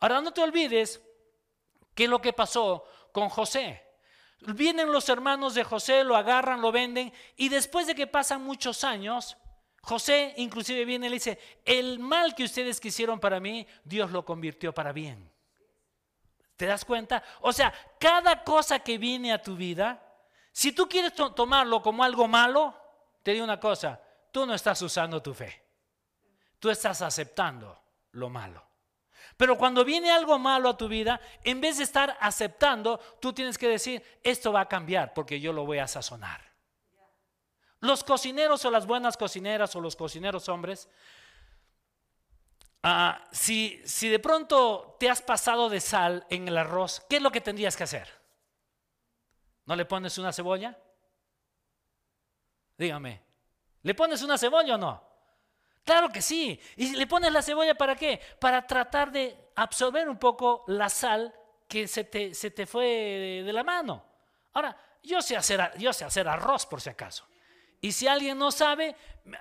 Ahora 0.00 0.20
no 0.20 0.32
te 0.32 0.42
olvides 0.42 1.00
qué 1.94 2.04
es 2.04 2.10
lo 2.10 2.20
que 2.20 2.32
pasó 2.32 2.84
con 3.12 3.28
José. 3.28 3.84
Vienen 4.40 4.90
los 4.90 5.08
hermanos 5.08 5.54
de 5.54 5.62
José, 5.62 6.02
lo 6.02 6.16
agarran, 6.16 6.60
lo 6.60 6.72
venden 6.72 7.12
y 7.36 7.48
después 7.48 7.86
de 7.86 7.94
que 7.94 8.08
pasan 8.08 8.42
muchos 8.42 8.82
años, 8.82 9.36
José 9.86 10.34
inclusive 10.38 10.84
viene 10.84 11.06
y 11.06 11.10
le 11.10 11.14
dice, 11.14 11.38
el 11.64 12.00
mal 12.00 12.34
que 12.34 12.42
ustedes 12.42 12.80
quisieron 12.80 13.20
para 13.20 13.38
mí, 13.38 13.64
Dios 13.84 14.10
lo 14.10 14.24
convirtió 14.24 14.74
para 14.74 14.90
bien. 14.90 15.30
¿Te 16.56 16.66
das 16.66 16.84
cuenta? 16.84 17.22
O 17.42 17.52
sea, 17.52 17.72
cada 18.00 18.42
cosa 18.42 18.80
que 18.80 18.98
viene 18.98 19.32
a 19.32 19.40
tu 19.40 19.54
vida, 19.54 20.02
si 20.50 20.72
tú 20.72 20.88
quieres 20.88 21.12
tomarlo 21.14 21.82
como 21.82 22.02
algo 22.02 22.26
malo, 22.26 22.74
te 23.22 23.30
digo 23.30 23.44
una 23.44 23.60
cosa, 23.60 24.02
tú 24.32 24.44
no 24.44 24.54
estás 24.54 24.82
usando 24.82 25.22
tu 25.22 25.32
fe. 25.32 25.62
Tú 26.58 26.68
estás 26.68 27.00
aceptando 27.02 27.80
lo 28.10 28.28
malo. 28.28 28.66
Pero 29.36 29.56
cuando 29.56 29.84
viene 29.84 30.10
algo 30.10 30.36
malo 30.36 30.70
a 30.70 30.76
tu 30.76 30.88
vida, 30.88 31.20
en 31.44 31.60
vez 31.60 31.78
de 31.78 31.84
estar 31.84 32.16
aceptando, 32.18 32.98
tú 33.20 33.32
tienes 33.32 33.56
que 33.56 33.68
decir, 33.68 34.02
esto 34.24 34.50
va 34.50 34.62
a 34.62 34.68
cambiar 34.68 35.14
porque 35.14 35.38
yo 35.38 35.52
lo 35.52 35.64
voy 35.64 35.78
a 35.78 35.86
sazonar. 35.86 36.45
Los 37.86 38.04
cocineros 38.04 38.64
o 38.64 38.70
las 38.70 38.86
buenas 38.86 39.16
cocineras 39.16 39.74
o 39.76 39.80
los 39.80 39.94
cocineros 39.94 40.48
hombres, 40.48 40.88
ah, 42.82 43.26
si, 43.30 43.80
si 43.84 44.08
de 44.08 44.18
pronto 44.18 44.96
te 44.98 45.08
has 45.08 45.22
pasado 45.22 45.68
de 45.68 45.80
sal 45.80 46.26
en 46.28 46.48
el 46.48 46.58
arroz, 46.58 47.00
¿qué 47.08 47.16
es 47.16 47.22
lo 47.22 47.30
que 47.30 47.40
tendrías 47.40 47.76
que 47.76 47.84
hacer? 47.84 48.08
¿No 49.66 49.76
le 49.76 49.84
pones 49.84 50.18
una 50.18 50.32
cebolla? 50.32 50.76
Dígame, 52.76 53.22
¿le 53.82 53.94
pones 53.94 54.22
una 54.22 54.36
cebolla 54.36 54.74
o 54.74 54.78
no? 54.78 55.06
Claro 55.86 56.08
que 56.08 56.20
sí. 56.20 56.60
¿Y 56.76 56.96
le 56.96 57.06
pones 57.06 57.32
la 57.32 57.42
cebolla 57.42 57.76
para 57.76 57.94
qué? 57.94 58.20
Para 58.40 58.66
tratar 58.66 59.12
de 59.12 59.52
absorber 59.54 60.08
un 60.08 60.18
poco 60.18 60.64
la 60.66 60.88
sal 60.88 61.32
que 61.68 61.86
se 61.86 62.04
te, 62.04 62.34
se 62.34 62.50
te 62.50 62.66
fue 62.66 63.42
de, 63.44 63.52
la 63.52 63.62
mano. 63.62 64.04
Ahora, 64.52 64.76
yo 65.04 65.22
sé, 65.22 65.36
hacer, 65.36 65.72
yo 65.78 65.92
sé 65.92 66.04
hacer 66.04 66.26
arroz 66.26 66.66
por 66.66 66.80
si 66.80 66.90
acaso. 66.90 67.26
Y 67.80 67.92
si 67.92 68.06
alguien 68.08 68.38
no 68.38 68.50
sabe, 68.50 68.96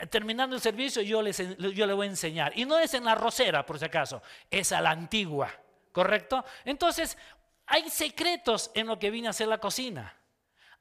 terminando 0.09 0.55
el 0.55 0.61
servicio 0.61 1.01
yo, 1.01 1.21
les, 1.21 1.37
yo 1.57 1.85
le 1.85 1.93
voy 1.93 2.07
a 2.07 2.09
enseñar. 2.09 2.51
Y 2.57 2.65
no 2.65 2.77
es 2.79 2.93
en 2.93 3.05
la 3.05 3.15
rosera, 3.15 3.65
por 3.65 3.79
si 3.79 3.85
acaso, 3.85 4.21
es 4.49 4.71
a 4.71 4.81
la 4.81 4.91
antigua, 4.91 5.51
¿correcto? 5.91 6.43
Entonces, 6.63 7.17
hay 7.65 7.89
secretos 7.89 8.71
en 8.73 8.87
lo 8.87 8.99
que 8.99 9.09
viene 9.09 9.27
a 9.27 9.33
ser 9.33 9.47
la 9.47 9.57
cocina. 9.57 10.15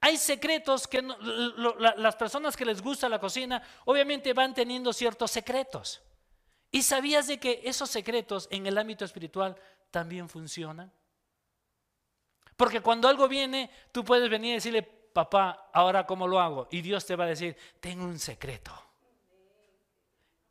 Hay 0.00 0.18
secretos 0.18 0.86
que 0.86 1.02
las 1.02 2.16
personas 2.16 2.56
que 2.56 2.66
les 2.66 2.82
gusta 2.82 3.08
la 3.08 3.18
cocina, 3.18 3.62
obviamente 3.86 4.34
van 4.34 4.52
teniendo 4.52 4.92
ciertos 4.92 5.30
secretos. 5.30 6.02
¿Y 6.70 6.82
sabías 6.82 7.26
de 7.26 7.38
que 7.38 7.62
esos 7.64 7.88
secretos 7.88 8.48
en 8.50 8.66
el 8.66 8.76
ámbito 8.76 9.04
espiritual 9.04 9.56
también 9.90 10.28
funcionan? 10.28 10.92
Porque 12.56 12.80
cuando 12.80 13.08
algo 13.08 13.28
viene, 13.28 13.70
tú 13.92 14.04
puedes 14.04 14.28
venir 14.28 14.50
y 14.50 14.54
decirle, 14.54 15.03
papá, 15.14 15.70
ahora 15.72 16.04
cómo 16.04 16.28
lo 16.28 16.38
hago. 16.38 16.68
Y 16.70 16.82
Dios 16.82 17.06
te 17.06 17.16
va 17.16 17.24
a 17.24 17.28
decir, 17.28 17.56
tengo 17.80 18.04
un 18.04 18.18
secreto. 18.18 18.72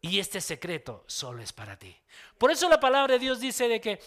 Y 0.01 0.19
este 0.19 0.41
secreto 0.41 1.03
solo 1.05 1.43
es 1.43 1.53
para 1.53 1.77
ti. 1.77 1.95
Por 2.37 2.49
eso 2.49 2.67
la 2.67 2.79
palabra 2.79 3.13
de 3.13 3.19
Dios 3.19 3.39
dice 3.39 3.67
de 3.67 3.79
que 3.79 3.99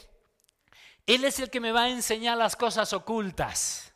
Él 1.07 1.25
es 1.25 1.39
el 1.39 1.49
que 1.49 1.61
me 1.61 1.73
va 1.73 1.85
a 1.85 1.89
enseñar 1.91 2.37
las 2.37 2.57
cosas 2.57 2.93
ocultas. 2.93 3.95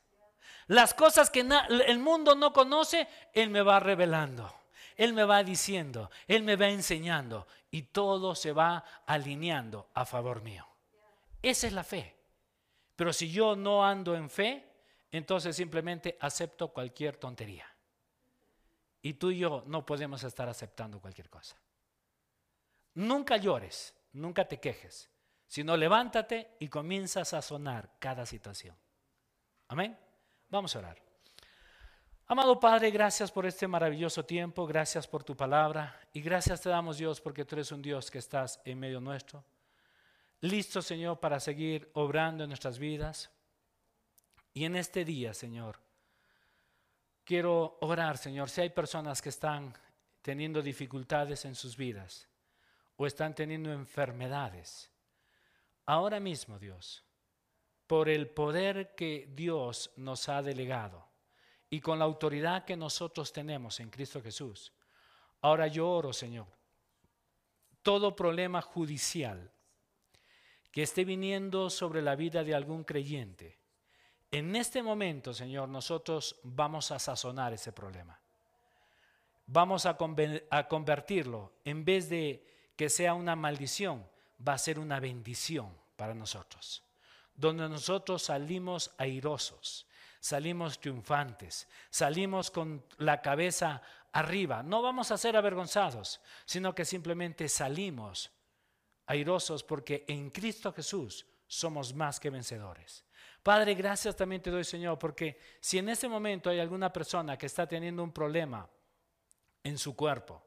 Las 0.68 0.94
cosas 0.94 1.30
que 1.30 1.40
el 1.40 1.98
mundo 1.98 2.36
no 2.36 2.52
conoce, 2.52 3.08
Él 3.32 3.50
me 3.50 3.62
va 3.62 3.80
revelando. 3.80 4.54
Él 4.96 5.14
me 5.14 5.24
va 5.24 5.42
diciendo, 5.42 6.10
Él 6.28 6.42
me 6.42 6.56
va 6.56 6.68
enseñando 6.68 7.46
y 7.70 7.82
todo 7.82 8.34
se 8.34 8.52
va 8.52 8.84
alineando 9.06 9.88
a 9.94 10.04
favor 10.04 10.42
mío. 10.42 10.66
Esa 11.42 11.66
es 11.66 11.72
la 11.72 11.84
fe. 11.84 12.16
Pero 12.96 13.12
si 13.12 13.30
yo 13.30 13.56
no 13.56 13.84
ando 13.84 14.14
en 14.14 14.28
fe, 14.28 14.69
entonces 15.10 15.56
simplemente 15.56 16.16
acepto 16.20 16.72
cualquier 16.72 17.16
tontería. 17.16 17.66
Y 19.02 19.14
tú 19.14 19.30
y 19.30 19.38
yo 19.38 19.64
no 19.66 19.84
podemos 19.86 20.22
estar 20.24 20.48
aceptando 20.48 21.00
cualquier 21.00 21.30
cosa. 21.30 21.56
Nunca 22.94 23.36
llores, 23.36 23.94
nunca 24.12 24.46
te 24.46 24.60
quejes, 24.60 25.10
sino 25.46 25.76
levántate 25.76 26.56
y 26.58 26.68
comienzas 26.68 27.32
a 27.32 27.42
sonar 27.42 27.90
cada 27.98 28.26
situación. 28.26 28.76
Amén. 29.68 29.98
Vamos 30.48 30.74
a 30.74 30.80
orar. 30.80 31.10
Amado 32.26 32.60
Padre, 32.60 32.92
gracias 32.92 33.32
por 33.32 33.44
este 33.44 33.66
maravilloso 33.66 34.24
tiempo, 34.24 34.64
gracias 34.64 35.08
por 35.08 35.24
tu 35.24 35.36
palabra 35.36 36.00
y 36.12 36.20
gracias 36.20 36.60
te 36.60 36.68
damos 36.68 36.98
Dios 36.98 37.20
porque 37.20 37.44
tú 37.44 37.56
eres 37.56 37.72
un 37.72 37.82
Dios 37.82 38.08
que 38.08 38.18
estás 38.18 38.60
en 38.64 38.78
medio 38.78 39.00
nuestro. 39.00 39.44
Listo, 40.40 40.80
Señor, 40.80 41.18
para 41.18 41.40
seguir 41.40 41.90
obrando 41.92 42.44
en 42.44 42.50
nuestras 42.50 42.78
vidas. 42.78 43.30
Y 44.60 44.66
en 44.66 44.76
este 44.76 45.06
día, 45.06 45.32
Señor, 45.32 45.78
quiero 47.24 47.78
orar, 47.80 48.18
Señor, 48.18 48.50
si 48.50 48.60
hay 48.60 48.68
personas 48.68 49.22
que 49.22 49.30
están 49.30 49.72
teniendo 50.20 50.60
dificultades 50.60 51.46
en 51.46 51.54
sus 51.54 51.78
vidas 51.78 52.28
o 52.96 53.06
están 53.06 53.34
teniendo 53.34 53.72
enfermedades, 53.72 54.90
ahora 55.86 56.20
mismo, 56.20 56.58
Dios, 56.58 57.02
por 57.86 58.10
el 58.10 58.28
poder 58.28 58.94
que 58.94 59.32
Dios 59.34 59.92
nos 59.96 60.28
ha 60.28 60.42
delegado 60.42 61.08
y 61.70 61.80
con 61.80 61.98
la 61.98 62.04
autoridad 62.04 62.66
que 62.66 62.76
nosotros 62.76 63.32
tenemos 63.32 63.80
en 63.80 63.88
Cristo 63.88 64.20
Jesús, 64.20 64.74
ahora 65.40 65.68
yo 65.68 65.88
oro, 65.88 66.12
Señor, 66.12 66.48
todo 67.80 68.14
problema 68.14 68.60
judicial 68.60 69.54
que 70.70 70.82
esté 70.82 71.06
viniendo 71.06 71.70
sobre 71.70 72.02
la 72.02 72.14
vida 72.14 72.44
de 72.44 72.54
algún 72.54 72.84
creyente, 72.84 73.59
en 74.30 74.54
este 74.54 74.82
momento, 74.82 75.34
Señor, 75.34 75.68
nosotros 75.68 76.38
vamos 76.42 76.90
a 76.90 76.98
sazonar 76.98 77.52
ese 77.52 77.72
problema. 77.72 78.18
Vamos 79.46 79.86
a, 79.86 79.96
convertirlo, 79.96 81.52
en 81.64 81.84
vez 81.84 82.08
de 82.08 82.46
que 82.76 82.88
sea 82.88 83.14
una 83.14 83.34
maldición, 83.34 84.06
va 84.46 84.52
a 84.52 84.58
ser 84.58 84.78
una 84.78 85.00
bendición 85.00 85.76
para 85.96 86.14
nosotros. 86.14 86.84
Donde 87.34 87.68
nosotros 87.68 88.22
salimos 88.22 88.92
airosos, 88.96 89.88
salimos 90.20 90.78
triunfantes, 90.78 91.66
salimos 91.90 92.52
con 92.52 92.84
la 92.98 93.20
cabeza 93.20 93.82
arriba. 94.12 94.62
No 94.62 94.82
vamos 94.82 95.10
a 95.10 95.18
ser 95.18 95.36
avergonzados, 95.36 96.20
sino 96.44 96.72
que 96.72 96.84
simplemente 96.84 97.48
salimos 97.48 98.30
airosos 99.06 99.64
porque 99.64 100.04
en 100.06 100.30
Cristo 100.30 100.72
Jesús 100.72 101.26
somos 101.48 101.92
más 101.92 102.20
que 102.20 102.30
vencedores. 102.30 103.04
Padre, 103.42 103.74
gracias 103.74 104.16
también 104.16 104.42
te 104.42 104.50
doy, 104.50 104.64
Señor, 104.64 104.98
porque 104.98 105.38
si 105.60 105.78
en 105.78 105.88
este 105.88 106.08
momento 106.08 106.50
hay 106.50 106.60
alguna 106.60 106.92
persona 106.92 107.38
que 107.38 107.46
está 107.46 107.66
teniendo 107.66 108.02
un 108.02 108.12
problema 108.12 108.68
en 109.62 109.78
su 109.78 109.96
cuerpo, 109.96 110.42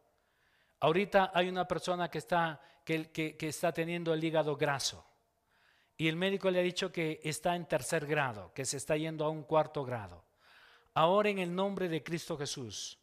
ahorita 0.80 1.32
hay 1.34 1.50
una 1.50 1.68
persona 1.68 2.10
que 2.10 2.20
está, 2.20 2.62
que, 2.86 3.12
que 3.12 3.48
está 3.48 3.72
teniendo 3.72 4.14
el 4.14 4.24
hígado 4.24 4.56
graso 4.56 5.06
y 5.98 6.08
el 6.08 6.16
médico 6.16 6.50
le 6.50 6.60
ha 6.60 6.64
dicho 6.64 6.92
que 6.92 7.20
está 7.24 7.56
en 7.56 7.66
tercer 7.66 8.06
grado, 8.06 8.52
que 8.54 8.66
se 8.66 8.78
está 8.78 8.98
yendo 8.98 9.26
a 9.26 9.30
un 9.30 9.44
cuarto 9.44 9.84
grado. 9.84 10.24
Ahora 10.94 11.30
en 11.30 11.40
el 11.40 11.54
nombre 11.54 11.88
de 11.88 12.04
Cristo 12.04 12.38
Jesús, 12.38 13.00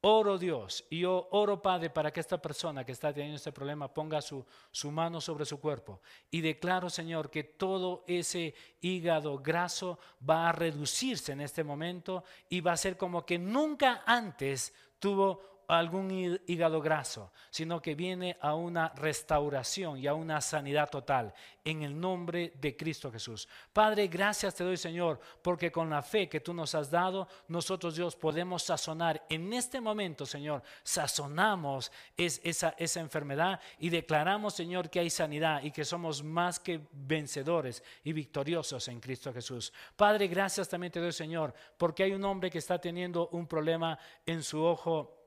Oro 0.00 0.38
Dios 0.38 0.84
y 0.90 1.00
yo 1.00 1.28
oro 1.32 1.60
Padre 1.60 1.90
para 1.90 2.12
que 2.12 2.20
esta 2.20 2.40
persona 2.40 2.84
que 2.84 2.92
está 2.92 3.12
teniendo 3.12 3.36
este 3.36 3.50
problema 3.50 3.92
ponga 3.92 4.22
su, 4.22 4.44
su, 4.70 4.92
mano 4.92 5.20
sobre 5.20 5.44
su 5.44 5.58
cuerpo. 5.58 6.00
Y 6.30 6.40
declaro 6.40 6.88
Señor 6.88 7.30
que 7.30 7.42
todo 7.42 8.04
ese 8.06 8.54
hígado 8.80 9.38
graso 9.38 9.98
va 10.28 10.48
a 10.48 10.52
reducirse 10.52 11.32
en 11.32 11.40
este 11.40 11.64
momento 11.64 12.22
y 12.48 12.60
va 12.60 12.72
a 12.72 12.76
ser 12.76 12.96
como 12.96 13.26
que 13.26 13.38
nunca 13.38 14.04
antes 14.06 14.72
tuvo 15.00 15.57
algún 15.68 16.40
hígado 16.46 16.80
graso, 16.80 17.30
sino 17.50 17.82
que 17.82 17.94
viene 17.94 18.38
a 18.40 18.54
una 18.54 18.88
restauración 18.96 19.98
y 19.98 20.06
a 20.06 20.14
una 20.14 20.40
sanidad 20.40 20.88
total 20.88 21.34
en 21.62 21.82
el 21.82 21.98
nombre 22.00 22.54
de 22.58 22.74
Cristo 22.74 23.12
Jesús. 23.12 23.46
Padre, 23.70 24.08
gracias 24.08 24.54
te 24.54 24.64
doy 24.64 24.78
Señor, 24.78 25.20
porque 25.42 25.70
con 25.70 25.90
la 25.90 26.00
fe 26.02 26.26
que 26.26 26.40
tú 26.40 26.54
nos 26.54 26.74
has 26.74 26.90
dado, 26.90 27.28
nosotros 27.48 27.96
Dios 27.96 28.16
podemos 28.16 28.62
sazonar 28.62 29.26
en 29.28 29.52
este 29.52 29.78
momento, 29.78 30.24
Señor, 30.24 30.62
sazonamos 30.82 31.92
esa, 32.16 32.74
enfermedad 32.78 33.60
y 33.78 33.90
declaramos, 33.90 34.54
Señor, 34.54 34.88
que 34.88 35.00
hay 35.00 35.10
sanidad 35.10 35.62
y 35.62 35.70
que 35.70 35.84
somos 35.84 36.22
más 36.24 36.58
que 36.58 36.80
vencedores 36.92 37.82
y 38.04 38.14
victoriosos 38.14 38.88
en 38.88 39.00
Cristo 39.00 39.34
Jesús. 39.34 39.70
Padre, 39.96 40.28
gracias 40.28 40.66
también 40.66 40.92
te 40.92 41.00
doy 41.00 41.12
Señor, 41.12 41.52
porque 41.76 42.04
hay 42.04 42.12
un 42.12 42.24
hombre 42.24 42.50
que 42.50 42.58
está 42.58 42.80
teniendo 42.80 43.28
un 43.28 43.46
problema 43.46 43.98
en 44.24 44.42
su 44.42 44.62
ojo 44.62 45.17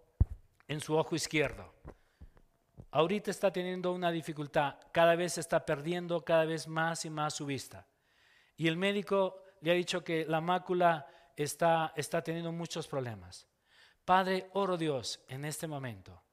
en 0.72 0.80
su 0.80 0.96
ojo 0.96 1.18
izquierdo. 1.18 1.70
Ahorita 2.92 3.30
está 3.30 3.52
teniendo 3.52 3.92
una 3.92 4.10
dificultad, 4.10 4.76
cada 4.94 5.18
vez 5.18 5.38
está 5.38 5.66
perdiendo 5.66 6.24
cada 6.24 6.46
vez 6.46 6.66
más 6.66 7.04
y 7.04 7.10
más 7.10 7.34
su 7.34 7.46
vista. 7.46 7.86
Y 8.56 8.70
el 8.70 8.78
médico 8.78 9.44
le 9.60 9.72
ha 9.72 9.74
dicho 9.74 10.02
que 10.02 10.26
la 10.26 10.40
mácula 10.40 11.06
está, 11.36 11.92
está 11.98 12.22
teniendo 12.22 12.54
muchos 12.54 12.88
problemas. 12.88 13.50
Padre, 14.06 14.50
oro 14.54 14.78
Dios 14.78 15.20
en 15.28 15.44
este 15.44 15.68
momento 15.68 16.24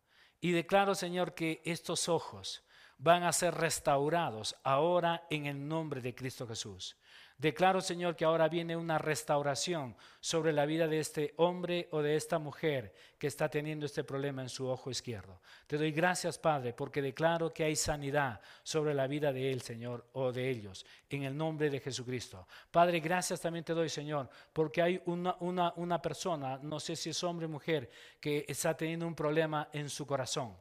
y 0.40 0.52
declaro, 0.52 0.94
Señor, 0.94 1.34
que 1.34 1.60
estos 1.64 2.08
ojos 2.08 2.64
van 2.96 3.24
a 3.24 3.32
ser 3.32 3.56
restaurados 3.56 4.54
ahora 4.62 5.26
en 5.30 5.46
el 5.46 5.66
nombre 5.66 6.00
de 6.00 6.14
Cristo 6.14 6.46
Jesús. 6.46 6.96
Declaro, 7.38 7.80
Señor, 7.80 8.16
que 8.16 8.24
ahora 8.24 8.48
viene 8.48 8.76
una 8.76 8.98
restauración 8.98 9.94
sobre 10.18 10.52
la 10.52 10.66
vida 10.66 10.88
de 10.88 10.98
este 10.98 11.34
hombre 11.36 11.88
o 11.92 12.02
de 12.02 12.16
esta 12.16 12.40
mujer 12.40 12.92
que 13.16 13.28
está 13.28 13.48
teniendo 13.48 13.86
este 13.86 14.02
problema 14.02 14.42
en 14.42 14.48
su 14.48 14.66
ojo 14.66 14.90
izquierdo. 14.90 15.40
Te 15.68 15.78
doy 15.78 15.92
gracias, 15.92 16.36
Padre, 16.36 16.72
porque 16.72 17.00
declaro 17.00 17.54
que 17.54 17.62
hay 17.62 17.76
sanidad 17.76 18.40
sobre 18.64 18.92
la 18.92 19.06
vida 19.06 19.32
de 19.32 19.52
él, 19.52 19.62
Señor, 19.62 20.08
o 20.14 20.32
de 20.32 20.50
ellos, 20.50 20.84
en 21.08 21.22
el 21.22 21.36
nombre 21.36 21.70
de 21.70 21.78
Jesucristo. 21.78 22.48
Padre, 22.72 22.98
gracias 22.98 23.40
también 23.40 23.64
te 23.64 23.72
doy, 23.72 23.88
Señor, 23.88 24.28
porque 24.52 24.82
hay 24.82 25.00
una, 25.06 25.36
una, 25.38 25.72
una 25.76 26.02
persona, 26.02 26.58
no 26.60 26.80
sé 26.80 26.96
si 26.96 27.10
es 27.10 27.22
hombre 27.22 27.46
o 27.46 27.50
mujer, 27.50 27.88
que 28.20 28.46
está 28.48 28.76
teniendo 28.76 29.06
un 29.06 29.14
problema 29.14 29.68
en 29.72 29.88
su 29.88 30.04
corazón. 30.08 30.56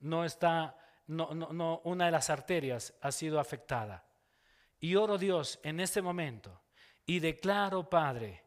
No 0.00 0.26
está, 0.26 0.76
no, 1.06 1.32
no, 1.32 1.54
no, 1.54 1.80
una 1.84 2.04
de 2.04 2.10
las 2.10 2.28
arterias 2.28 2.92
ha 3.00 3.10
sido 3.10 3.40
afectada. 3.40 4.04
Y 4.82 4.96
oro 4.96 5.16
Dios 5.16 5.60
en 5.62 5.78
este 5.78 6.02
momento 6.02 6.60
y 7.06 7.20
declaro, 7.20 7.88
Padre, 7.88 8.42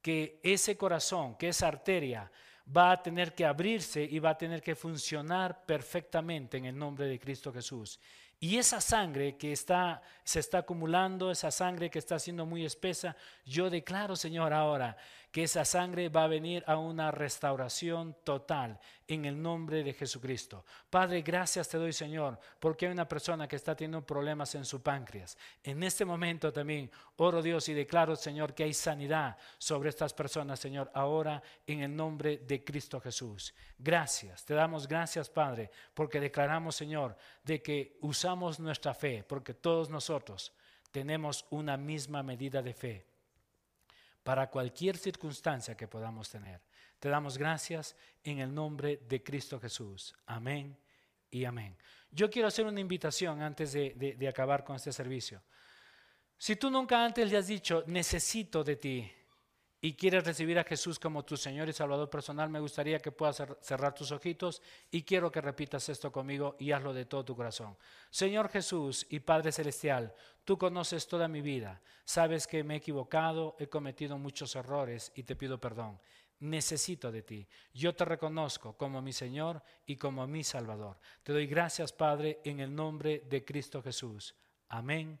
que 0.00 0.38
ese 0.44 0.76
corazón, 0.76 1.36
que 1.36 1.48
esa 1.48 1.66
arteria 1.66 2.30
va 2.74 2.92
a 2.92 3.02
tener 3.02 3.34
que 3.34 3.44
abrirse 3.44 4.00
y 4.04 4.20
va 4.20 4.30
a 4.30 4.38
tener 4.38 4.62
que 4.62 4.76
funcionar 4.76 5.66
perfectamente 5.66 6.56
en 6.56 6.66
el 6.66 6.78
nombre 6.78 7.06
de 7.06 7.18
Cristo 7.18 7.52
Jesús. 7.52 7.98
Y 8.38 8.58
esa 8.58 8.80
sangre 8.80 9.36
que 9.36 9.50
está, 9.50 10.00
se 10.22 10.38
está 10.38 10.58
acumulando, 10.58 11.32
esa 11.32 11.50
sangre 11.50 11.90
que 11.90 11.98
está 11.98 12.16
siendo 12.20 12.46
muy 12.46 12.64
espesa, 12.64 13.16
yo 13.44 13.68
declaro, 13.68 14.14
Señor, 14.14 14.52
ahora 14.52 14.96
que 15.32 15.44
esa 15.44 15.64
sangre 15.64 16.10
va 16.10 16.24
a 16.24 16.28
venir 16.28 16.62
a 16.66 16.76
una 16.76 17.10
restauración 17.10 18.14
total 18.22 18.78
en 19.08 19.24
el 19.24 19.40
nombre 19.40 19.82
de 19.82 19.94
Jesucristo. 19.94 20.62
Padre, 20.90 21.22
gracias 21.22 21.70
te 21.70 21.78
doy, 21.78 21.94
Señor, 21.94 22.38
porque 22.60 22.84
hay 22.84 22.92
una 22.92 23.08
persona 23.08 23.48
que 23.48 23.56
está 23.56 23.74
teniendo 23.74 24.06
problemas 24.06 24.54
en 24.54 24.66
su 24.66 24.82
páncreas. 24.82 25.38
En 25.64 25.82
este 25.82 26.04
momento 26.04 26.52
también 26.52 26.90
oro 27.16 27.40
Dios 27.40 27.66
y 27.70 27.72
declaro, 27.72 28.14
Señor, 28.14 28.54
que 28.54 28.64
hay 28.64 28.74
sanidad 28.74 29.38
sobre 29.56 29.88
estas 29.88 30.12
personas, 30.12 30.60
Señor, 30.60 30.90
ahora 30.92 31.42
en 31.66 31.80
el 31.80 31.96
nombre 31.96 32.36
de 32.46 32.62
Cristo 32.62 33.00
Jesús. 33.00 33.54
Gracias, 33.78 34.44
te 34.44 34.52
damos 34.52 34.86
gracias, 34.86 35.30
Padre, 35.30 35.70
porque 35.94 36.20
declaramos, 36.20 36.76
Señor, 36.76 37.16
de 37.42 37.62
que 37.62 37.96
usamos 38.02 38.60
nuestra 38.60 38.92
fe, 38.92 39.24
porque 39.26 39.54
todos 39.54 39.88
nosotros 39.88 40.52
tenemos 40.90 41.46
una 41.48 41.78
misma 41.78 42.22
medida 42.22 42.60
de 42.60 42.74
fe 42.74 43.11
para 44.22 44.48
cualquier 44.48 44.96
circunstancia 44.96 45.76
que 45.76 45.88
podamos 45.88 46.30
tener. 46.30 46.60
Te 46.98 47.08
damos 47.08 47.36
gracias 47.36 47.96
en 48.22 48.38
el 48.38 48.54
nombre 48.54 49.00
de 49.08 49.22
Cristo 49.22 49.58
Jesús. 49.58 50.14
Amén 50.26 50.78
y 51.30 51.44
amén. 51.44 51.76
Yo 52.10 52.30
quiero 52.30 52.48
hacer 52.48 52.66
una 52.66 52.80
invitación 52.80 53.42
antes 53.42 53.72
de, 53.72 54.28
acabar 54.28 54.64
con 54.64 54.76
este 54.76 54.92
servicio. 54.92 55.42
Si 56.36 56.56
tú 56.56 56.70
nunca 56.70 57.04
antes 57.04 57.30
le 57.30 57.38
has 57.38 57.46
dicho, 57.46 57.84
necesito 57.86 58.62
de 58.62 58.76
ti, 58.76 59.12
y 59.84 59.94
quieres 59.94 60.24
recibir 60.24 60.60
a 60.60 60.64
Jesús 60.64 61.00
como 61.00 61.24
tu 61.24 61.36
Señor 61.36 61.68
y 61.68 61.72
Salvador 61.72 62.08
personal, 62.08 62.48
me 62.48 62.60
gustaría 62.60 63.00
que 63.00 63.10
puedas 63.10 63.42
cerrar 63.60 63.92
tus 63.92 64.12
ojitos 64.12 64.62
y 64.92 65.02
quiero 65.02 65.32
que 65.32 65.40
repitas 65.40 65.88
esto 65.88 66.12
conmigo 66.12 66.54
y 66.60 66.70
hazlo 66.70 66.94
de 66.94 67.04
todo 67.04 67.24
tu 67.24 67.34
corazón. 67.34 67.76
Señor 68.08 68.48
Jesús 68.48 69.04
y 69.10 69.18
Padre 69.18 69.50
Celestial, 69.50 70.14
tú 70.44 70.56
conoces 70.56 71.08
toda 71.08 71.26
mi 71.26 71.40
vida, 71.40 71.82
sabes 72.04 72.46
que 72.46 72.62
me 72.62 72.74
he 72.74 72.76
equivocado, 72.76 73.56
he 73.58 73.66
cometido 73.66 74.16
muchos 74.18 74.54
errores 74.54 75.10
y 75.16 75.24
te 75.24 75.34
pido 75.34 75.60
perdón. 75.60 75.98
Necesito 76.38 77.10
de 77.10 77.22
ti. 77.22 77.48
Yo 77.74 77.94
te 77.94 78.04
reconozco 78.04 78.76
como 78.76 79.02
mi 79.02 79.12
Señor 79.12 79.62
y 79.86 79.96
como 79.96 80.26
mi 80.28 80.44
Salvador. 80.44 80.98
Te 81.24 81.32
doy 81.32 81.46
gracias, 81.48 81.92
Padre, 81.92 82.40
en 82.44 82.60
el 82.60 82.72
nombre 82.72 83.24
de 83.28 83.44
Cristo 83.44 83.82
Jesús. 83.82 84.34
Amén 84.68 85.18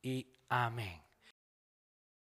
y 0.00 0.28
amén. 0.48 1.05